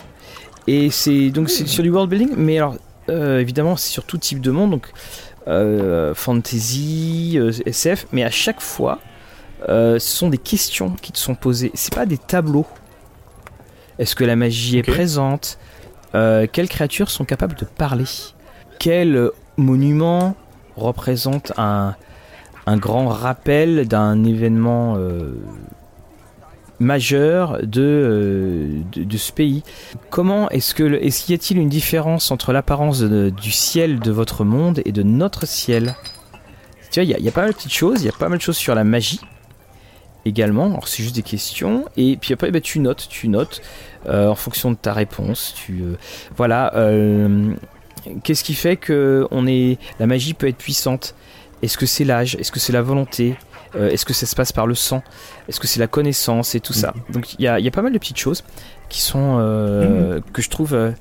[0.66, 2.76] Et c'est donc c'est sur du world building, mais alors
[3.08, 4.88] euh, évidemment c'est sur tout type de monde, donc
[5.46, 8.98] euh, fantasy, SF, mais à chaque fois
[9.66, 11.70] ce sont des questions qui te sont posées.
[11.74, 12.66] C'est pas des tableaux
[13.98, 15.58] est-ce que la magie est présente?
[16.14, 18.04] Euh, Quelles créatures sont capables de parler?
[18.78, 20.36] Quel monument
[20.76, 21.96] représente un,
[22.66, 25.34] grand rappel d'un événement euh,
[26.78, 29.64] majeur euh, de, de, ce pays?
[30.10, 34.44] Comment est-ce que est-ce qu'il y a-t-il une différence entre l'apparence du ciel de votre
[34.44, 35.96] monde et de notre ciel?
[36.92, 38.28] Tu vois, il y, y, a pas mal de petites choses, il y a pas
[38.28, 39.20] mal de choses sur la magie
[40.24, 40.66] également.
[40.66, 41.84] Alors c'est juste des questions.
[41.96, 43.60] Et puis après, bah, tu notes, tu notes
[44.06, 45.54] euh, en fonction de ta réponse.
[45.56, 45.94] Tu euh,
[46.36, 46.74] voilà.
[46.76, 47.52] Euh,
[48.22, 51.14] qu'est-ce qui fait que on est, la magie peut être puissante?
[51.62, 52.36] Est-ce que c'est l'âge?
[52.36, 53.36] Est-ce que c'est la volonté?
[53.74, 55.02] Est-ce que ça se passe par le sang?
[55.46, 56.94] Est-ce que c'est la connaissance et tout ça?
[56.94, 57.14] Mhm.
[57.14, 58.42] Donc il y a, y a, pas mal de petites choses
[58.88, 60.22] qui sont mhm.
[60.32, 60.92] que je trouve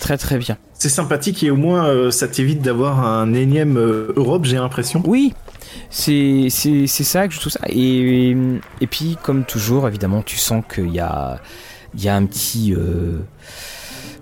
[0.00, 0.56] très très bien.
[0.72, 3.78] C'est sympathique et au moins ça t'évite d'avoir un énième
[4.16, 5.02] Europe, j'ai l'impression.
[5.04, 5.34] Oui,
[5.90, 7.60] c'est ça que je trouve ça.
[7.68, 8.34] Et,
[8.80, 11.40] et, puis, comme toujours, évidemment, tu sens qu'il y a,
[11.94, 12.74] il y a un petit.
[12.74, 13.18] Euh,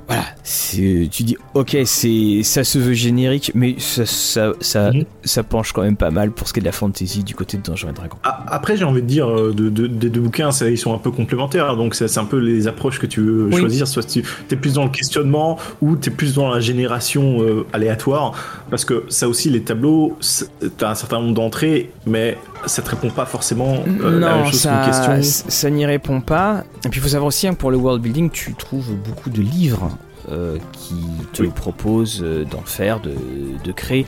[0.09, 5.04] voilà, tu dis ok, c'est ça se veut générique, mais ça ça, ça, mhm.
[5.22, 7.59] ça, penche quand même pas mal pour ce qui est de la fantasy du côté
[7.59, 8.16] de Donjons et Dragons.
[8.22, 11.11] Après, j'ai envie de dire, euh, de, des deux bouquins, ça, ils sont un peu
[11.11, 13.86] complémentaires, donc c'est un peu les approches que tu veux choisir.
[13.86, 17.66] Soit tu es plus dans le questionnement ou tu es plus dans la génération euh,
[17.74, 18.32] aléatoire,
[18.70, 22.90] parce que ça aussi, les tableaux, tu as un certain nombre d'entrées, mais ça te
[22.90, 25.42] répond pas forcément euh, la même chose ça, question.
[25.48, 26.64] Ça n'y répond pas.
[26.86, 29.42] Et puis il faut savoir aussi, hein, pour le world building, tu trouves beaucoup de
[29.42, 29.97] livres
[30.31, 34.07] euh, qui te proposent euh, d'en faire, de, créer.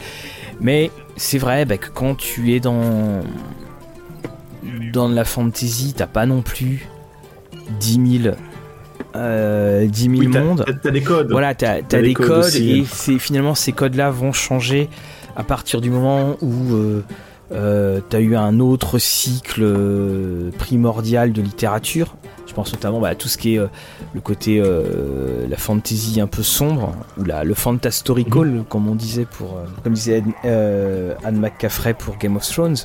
[0.60, 3.20] Mais c'est vrai bah, que quand tu es dans,
[4.92, 6.88] dans la fantasy, t'as pas non plus
[7.78, 8.34] 10 000
[9.16, 10.64] euh, 10 000 mondes.
[10.82, 11.30] T'as des codes.
[11.30, 14.88] Voilà, t'as as, des, codes, et c'est finalement ces codes-là vont changer
[15.36, 17.04] à partir du moment où euh,
[17.52, 22.16] euh, t'as eu un autre cycle euh, primordial de littérature.
[22.46, 23.66] Je pense notamment bah, à tout ce qui est euh,
[24.14, 24.62] le côté
[25.48, 28.64] la fantasy un peu sombre ou la, le fantastorical, mhm.
[28.64, 32.76] comme on disait pour, comme disait Anne McCaffrey pour Game of Thrones.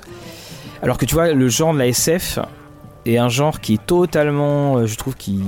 [0.82, 2.40] Alors que tu vois, le genre de la SF,
[3.06, 5.40] et un genre qui est totalement, euh, je trouve, qui,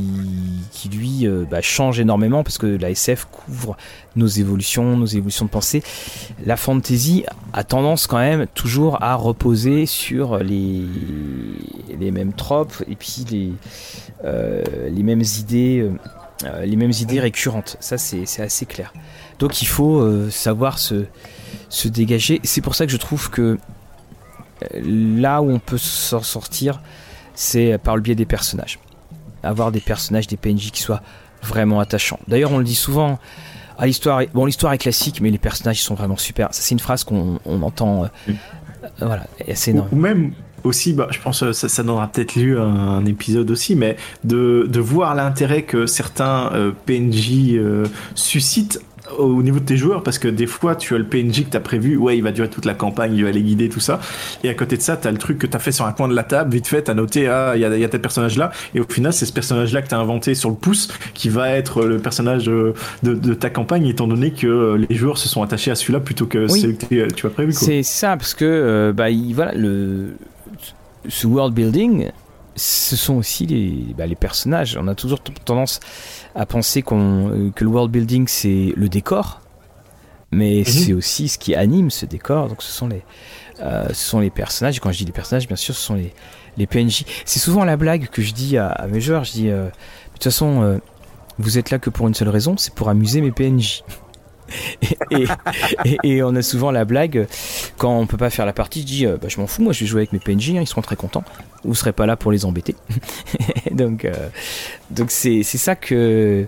[0.72, 3.76] qui lui euh, bah, change énormément parce que la SF couvre
[4.16, 5.82] nos évolutions, nos évolutions de pensée.
[6.46, 10.84] La fantasy a tendance quand même toujours à reposer sur les,
[12.00, 13.52] les mêmes tropes et puis les,
[14.24, 15.90] euh, les mêmes idées.
[16.64, 18.94] les mêmes idées récurrentes, ça c'est assez clair.
[19.40, 21.06] Donc il faut savoir se,
[21.70, 22.40] se dégager.
[22.44, 23.58] C'est pour ça que je trouve que
[24.74, 26.80] là où on peut s'en sortir,
[27.38, 28.80] c'est par le biais des personnages.
[29.44, 31.02] Avoir des personnages, des PNJ qui soient
[31.44, 32.20] vraiment attachants.
[32.28, 33.20] D'ailleurs, on le dit souvent.
[33.78, 36.48] À l'histoire, bon, l'histoire est classique, mais les personnages sont vraiment super.
[36.52, 38.06] Ça, c'est une phrase qu'on entend.
[38.06, 38.34] Euh, euh,
[39.00, 39.90] voilà, assez énorme.
[39.92, 40.32] Ou, même
[40.64, 43.96] aussi, bah, je pense que ça, ça donnera peut-être lieu à un, épisode aussi, mais
[44.24, 47.62] de, de voir l'intérêt que certains euh, PNJ
[48.16, 48.82] suscitent
[49.18, 51.58] au niveau de tes joueurs parce que des fois tu as le PNJ que tu
[51.58, 54.00] as prévu, ouais, il va durer toute la campagne, il va les guider, tout ça.
[54.44, 55.92] Et à côté de ça, tu as le truc que tu as fait sur un
[55.92, 57.90] coin de la table, vite fait, tu as noté, ah, il y a, y a
[57.90, 58.52] tel personnage là.
[58.76, 61.30] Et au final, c'est ce personnage là que tu as inventé sur le pouce qui
[61.30, 65.42] va être le personnage de, de, ta campagne, étant donné que les joueurs se sont
[65.42, 67.54] attachés à celui-là plutôt que celui que tu as prévu.
[67.54, 70.16] C'est ça, parce que euh, bah, voilà, le,
[71.08, 72.10] ce world building,
[72.58, 74.78] ce sont aussi les, bah, les personnages.
[74.80, 75.80] On a toujours tendance
[76.36, 79.42] à penser euh, que le world building c'est le décor,
[80.32, 80.66] mais mhm.
[80.66, 82.50] c'est aussi ce qui anime ce décor.
[82.50, 83.04] Donc ce sont les,
[83.62, 84.78] euh, ce sont les personnages.
[84.78, 86.14] Et quand je dis les personnages, bien sûr, ce sont les,
[86.58, 87.06] les PNJ.
[87.26, 89.24] C'est souvent la blague que je dis à, mes joueurs.
[89.24, 89.72] Je dis, euh, de
[90.14, 90.82] toute façon,
[91.38, 93.84] vous êtes là que pour une seule raison, c'est pour amuser mes PNJ.
[96.04, 97.28] et, on a souvent la blague
[97.78, 99.82] quand on peut pas faire la partie, je dis bah, je m'en fous, moi je
[99.82, 101.24] vais jouer avec mes PNJ, hein, ils seront très contents.
[101.64, 102.76] Vous serez pas là pour les embêter.
[103.72, 104.14] donc euh,
[104.92, 106.48] donc c'est ça que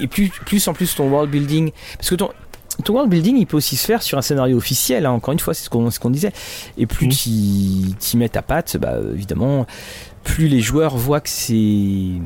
[0.00, 2.30] et plus plus en plus ton world building parce que ton
[2.84, 5.38] ton world building il peut aussi se faire sur un scénario officiel hein, encore une
[5.38, 6.32] fois c'est ce qu'on ce qu'on disait
[6.76, 7.10] et plus mmh.
[7.10, 9.66] tu y mets ta patte bah évidemment
[10.24, 12.20] plus les joueurs voient que c'est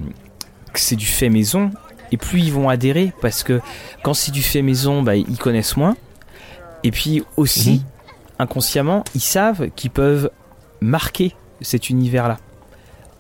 [0.73, 1.71] que c'est du fait maison
[2.13, 3.61] et plus ils vont adhérer parce que
[4.03, 5.97] quand c'est du fait maison, bah, ils connaissent moins.
[6.83, 7.83] Et puis aussi, mhm.
[8.39, 10.31] inconsciemment, ils savent qu'ils peuvent
[10.81, 12.39] marquer cet univers-là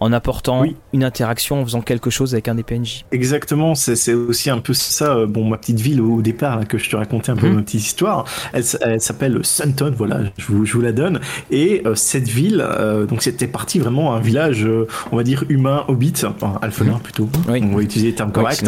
[0.00, 3.04] en apportant une interaction, en faisant quelque chose avec un des PNJ.
[3.12, 5.14] Exactement, c'est aussi un peu ça.
[5.14, 7.56] Euh, bon, ma petite ville au, départ, que je te racontais un peu mhm.
[7.56, 8.64] ma petite histoire, elle,
[9.00, 11.20] s'appelle Sunton, voilà, je vous, je vous, la donne.
[11.50, 14.66] Et euh, cette ville, euh, donc c'était parti vraiment un village,
[15.12, 17.00] on va dire humain, hobbit, enfin alphelin mhm.
[17.00, 18.64] plutôt, on va utiliser les termes corrects.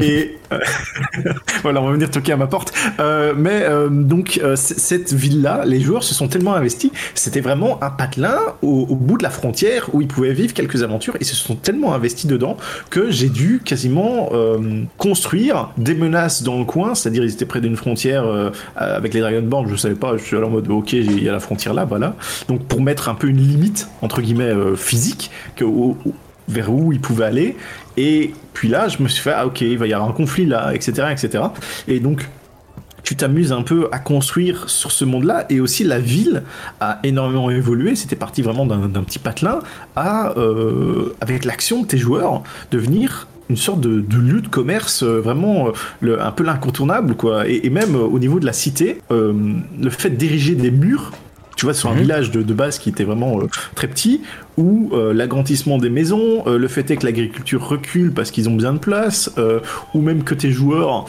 [0.00, 0.38] et
[1.62, 2.72] voilà, on va venir toquer à ma porte.
[3.36, 8.86] mais donc cette ville-là, les joueurs se sont tellement investis, c'était vraiment un patelin au,
[8.88, 11.94] au, bout de la frontière où ils pouvaient vivre quelques aventures et se sont tellement
[11.94, 12.56] investis dedans
[12.90, 17.60] que j'ai dû quasiment euh, construire des menaces dans le coin, c'est-à-dire ils étaient près
[17.60, 20.92] d'une frontière euh, avec les Dragonborn, je savais pas, je suis allé en mode ok,
[20.92, 22.14] il y a la frontière là, voilà.
[22.48, 25.64] Donc pour mettre un peu une limite entre guillemets euh, physique que
[26.48, 27.56] vers où ils pouvaient aller.
[27.96, 30.46] Et puis là, je me suis fait, ah ok, il va y avoir un conflit
[30.46, 31.44] là, etc., etc.
[31.88, 32.28] Et donc,
[33.08, 36.42] tu t'amuses un peu à construire sur ce monde-là et aussi la ville
[36.78, 37.96] a énormément évolué.
[37.96, 39.60] C'était parti vraiment d'un petit patelin
[39.96, 45.22] à, euh, avec l'action de tes joueurs, devenir une sorte de, lieu de commerce euh,
[45.22, 45.72] vraiment
[46.04, 50.54] euh, un peu l'incontournable quoi et, même au niveau de la cité le fait d'ériger
[50.54, 51.12] des murs
[51.58, 52.00] tu vois, sur un mhm.
[52.00, 54.22] village de, base qui était vraiment euh, très petit,
[54.56, 58.54] où euh, l'agrandissement des maisons, euh, le fait est que l'agriculture recule parce qu'ils ont
[58.54, 59.30] besoin de place,
[59.92, 61.06] ou même que tes joueurs,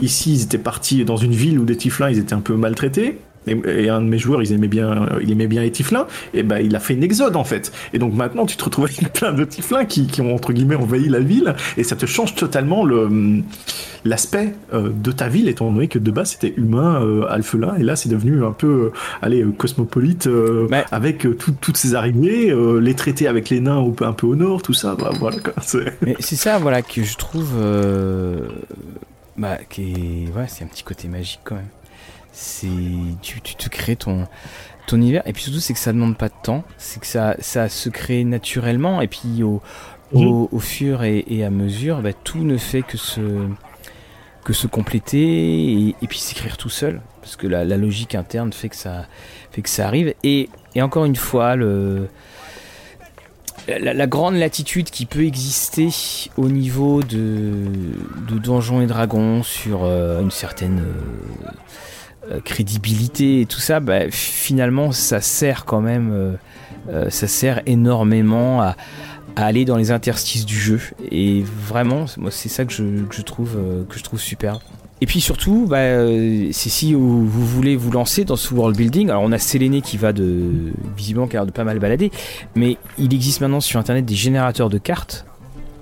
[0.00, 3.18] ici, ils étaient partis dans une ville où des tiflins, ils étaient un peu maltraités.
[3.46, 6.58] et, un de mes joueurs, ils aimaient bien, il aimait bien les tiflins, et ben
[6.58, 7.72] il a fait une exode en fait.
[7.92, 10.76] Et donc maintenant, tu te retrouves avec plein de tiflins qui, qui ont entre guillemets
[10.76, 13.42] envahi la ville, et ça te change totalement le
[14.08, 17.82] l'aspect euh, de ta ville, étant donné que de base c'était humain, euh, alphelin, et
[17.82, 18.92] là c'est devenu un peu, euh,
[19.22, 20.28] allez, cosmopolite,
[20.90, 24.96] avec toutes ces arrivées, les traités avec les nains un peu au nord, tout ça,
[24.96, 25.36] bah, voilà.
[26.20, 27.52] C'est ça, voilà, que je trouve,
[29.36, 31.68] bah, qui ouais, c'est un petit côté magique quand même.
[32.32, 32.66] C'est,
[33.22, 34.26] tu, tu te crées ton
[34.86, 37.36] ton univers et puis surtout c'est que ça demande pas de temps c'est que ça
[37.40, 39.60] ça se crée naturellement et puis au,
[40.12, 40.60] au, mhm.
[40.60, 43.20] fur et, et, à mesure bah, tout ne fait que se
[44.44, 48.76] que se compléter et, puis s'écrire tout seul parce que la, logique interne fait que
[48.76, 49.06] ça
[49.50, 50.14] fait que ça arrive.
[50.22, 50.48] Et,
[50.80, 52.08] encore une fois le
[53.66, 55.88] la, grande latitude qui peut exister
[56.36, 57.64] au niveau de,
[58.28, 64.10] de Donjons et Dragons sur euh, une certaine euh, euh, crédibilité et tout ça, bah,
[64.10, 66.38] finalement ça sert quand même,
[67.10, 68.76] ça sert énormément à,
[69.36, 70.80] aller dans les interstices du jeu.
[71.10, 74.60] Et vraiment, moi, c'est ça que je, que je trouve, euh, que je trouve super.
[75.00, 79.10] Et puis surtout, bah, euh, c'est si vous, voulez vous lancer dans ce world building.
[79.10, 82.10] Alors on a Séléné qui va de visiblement qui a de pas mal balader,
[82.56, 85.24] mais il existe maintenant sur internet des générateurs de cartes.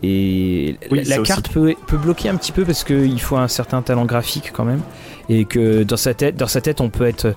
[0.02, 4.04] Et la, carte peut, peut, bloquer un petit peu parce qu'il faut un certain talent
[4.04, 4.82] graphique quand même
[5.28, 7.34] et que dans sa tête, dans sa tête, on peut être, euh,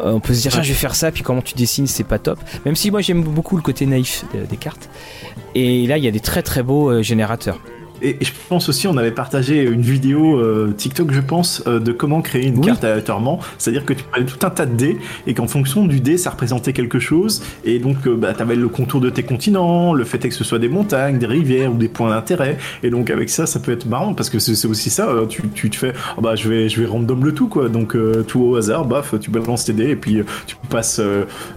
[0.00, 2.38] on peut se dire, je vais faire ça, puis comment tu dessines, c'est pas top.
[2.64, 4.88] Même si moi j'aime beaucoup le côté naïf des cartes.
[5.54, 7.58] Et là, il y a des très très beaux euh, générateurs.
[8.02, 11.92] Et je pense aussi, on avait partagé une vidéo euh, TikTok, je pense, euh, de
[11.92, 13.40] comment créer une carte aléatoirement.
[13.58, 16.30] C'est-à-dire que tu prenais tout un tas de dés et qu'en fonction du dé, ça
[16.30, 17.42] représentait quelque chose.
[17.64, 20.44] Et donc, euh, bah, tu avais le contour de tes continents, le fait que ce
[20.44, 22.58] soit des montagnes, des rivières ou des points d'intérêt.
[22.82, 25.08] Et donc, avec ça, ça peut être marrant parce que c'est aussi ça.
[25.28, 27.68] Tu, tu, te fais, oh, bah, je vais, je vais random le tout, quoi.
[27.68, 31.00] Donc, tout au hasard, baf, tu balances tes dés et puis tu passes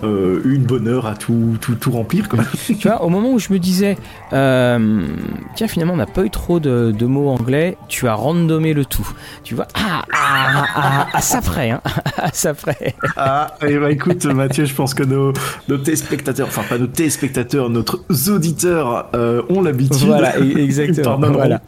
[0.03, 2.39] une bonne heure à tout, tout, tout remplir, quoi.
[2.67, 3.97] tu vois, au moment où je me disais,
[4.31, 9.07] tiens, finalement, on n'a pas eu trop de, mots anglais, tu as randomé le tout.
[9.43, 11.81] Tu vois, ah, ah, ah, ah ça ferait, hein,
[12.33, 12.95] ça ferait.
[13.17, 15.33] Ah, et bah écoute, Mathieu, je pense que nos,
[15.67, 20.07] nos téléspectateurs, enfin pas nos téléspectateurs, notre auditeurs euh, ont l'habitude.
[20.07, 21.17] Voilà, e-, exactement.
[21.17, 21.61] voilà.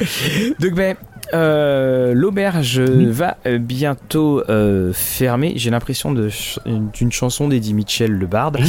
[0.59, 0.95] Donc ben.
[1.33, 5.53] Euh, l'auberge va bientôt euh, fermer.
[5.55, 8.59] J'ai l'impression d'une chanson d'Eddie Mitchell, le barde.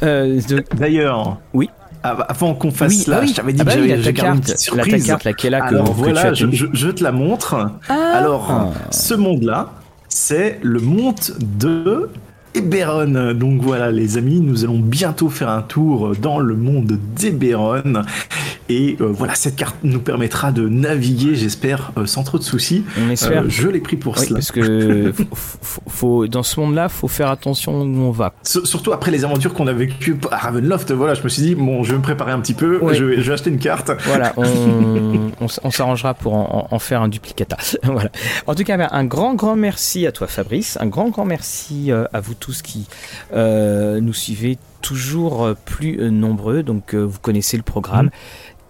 [0.00, 1.70] D'ailleurs, oui
[2.02, 5.06] avant qu'on fasse là, je t'avais dit ah bah que j'avais la carte, surprise.
[5.06, 7.70] La carte, là, que, Alors voilà, je, je, te la montre.
[7.88, 7.94] Ah.
[8.14, 9.70] Alors, ce monde-là,
[10.08, 12.10] c'est le monde de
[12.54, 13.34] Eberron.
[13.34, 18.02] Donc voilà les amis, nous allons bientôt faire un tour dans le monde d'Eberron.
[18.68, 22.84] Et euh, voilà, cette carte nous permettra de naviguer, j'espère, euh, sans trop de soucis.
[22.98, 23.42] On espère.
[23.42, 24.34] Euh, je l'ai pris pour cela.
[24.34, 25.12] Parce que
[25.86, 28.32] faut, dans ce monde-là, faut faire attention où on va.
[28.42, 31.82] surtout après les aventures qu'on a vécues à Ravenloft, voilà, je me suis dit, bon,
[31.82, 33.90] je vais me préparer un petit peu, je, vais, acheter une carte.
[34.06, 34.32] Voilà,
[35.40, 36.34] on, s'arrangera pour
[36.72, 37.56] en, faire un duplicata.
[37.82, 38.10] voilà.
[38.46, 40.78] En tout cas, un grand, grand merci à toi, Fabrice.
[40.80, 42.86] Un grand, grand merci à vous tous qui
[43.32, 46.62] nous suivez toujours plus nombreux.
[46.62, 48.06] Donc, vous connaissez le programme.
[48.06, 48.10] Mmh.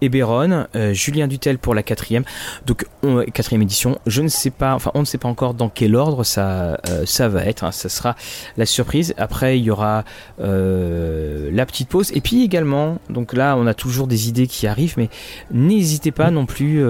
[0.03, 2.23] Eberron, euh, Julien Dutel pour la quatrième,
[2.65, 2.85] donc
[3.33, 3.97] quatrième édition.
[4.05, 7.05] Je ne sais pas, enfin on ne sait pas encore dans quel ordre ça euh,
[7.05, 7.63] ça va être.
[7.63, 7.71] Hein.
[7.71, 8.15] ça sera
[8.57, 9.13] la surprise.
[9.17, 10.03] Après il y aura
[10.41, 14.67] euh, la petite pause et puis également, donc là on a toujours des idées qui
[14.67, 15.09] arrivent, mais
[15.51, 16.83] n'hésitez pas non plus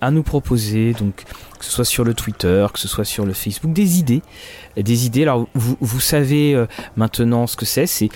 [0.00, 1.24] à nous proposer donc
[1.64, 4.22] que ce soit sur le Twitter, que ce soit sur le Facebook, des idées,
[4.76, 5.22] des idées.
[5.22, 6.62] Alors vous, vous savez
[6.96, 8.10] maintenant ce que c'est, c'est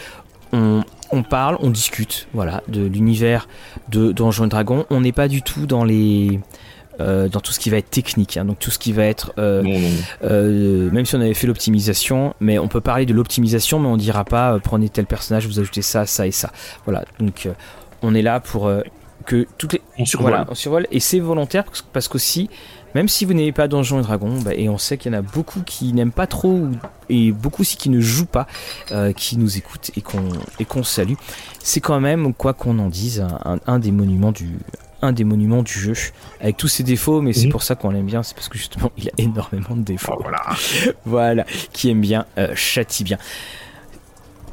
[0.53, 3.49] on, on parle, on discute, voilà, de l'univers
[3.89, 4.85] de Donjons et Dragons.
[4.91, 6.41] On n'est pas du tout dans les
[7.01, 8.45] euh, dans tout ce qui va être technique, hein.
[8.45, 9.63] donc tout ce qui va être, euh,
[10.25, 13.97] euh, même si on avait fait l'optimisation, mais on peut parler de l'optimisation, mais on
[13.97, 16.51] dira pas prenez tel personnage, vous ajoutez ça, ça et ça.
[16.87, 17.49] Voilà, donc
[18.03, 18.69] on est là pour
[19.27, 20.31] que toutes les, on survole.
[20.31, 22.51] Voilà, on survole et c'est volontaire parce qu'aussi
[22.95, 25.19] même si vous n'avez pas Donjons et Dragons, bah, et on sait qu'il y en
[25.19, 26.69] a beaucoup qui n'aiment pas trop,
[27.09, 28.47] et beaucoup aussi qui ne jouent pas,
[28.93, 30.29] euh, qui nous écoutent et qu'on
[30.59, 31.15] et qu'on salue,
[31.63, 33.27] c'est quand même, quoi qu'on en dise,
[33.67, 34.59] un, des monuments du
[35.01, 35.93] un des monuments du jeu,
[36.41, 37.53] avec tous ses défauts, mais c'est mhm.
[37.53, 40.15] pour ça qu'on l'aime bien, c'est parce que justement il a énormément de défauts.
[40.17, 40.43] Oh, voilà.
[41.05, 43.19] voilà, qui aime bien, euh, châtie bien.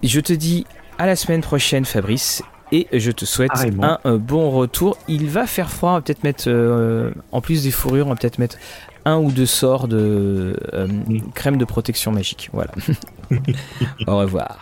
[0.04, 0.68] Je te dis
[1.00, 2.44] à la semaine prochaine, Fabrice,
[2.76, 4.98] et je te souhaite un, bon retour.
[5.08, 8.16] Il va faire froid, on va peut-être mettre, euh, en plus des fourrures, on va
[8.16, 8.58] peut-être mettre
[9.06, 10.88] un ou deux sorts de euh,
[11.34, 12.50] crème de protection magique.
[12.54, 12.72] Voilà.
[14.08, 14.60] Au revoir.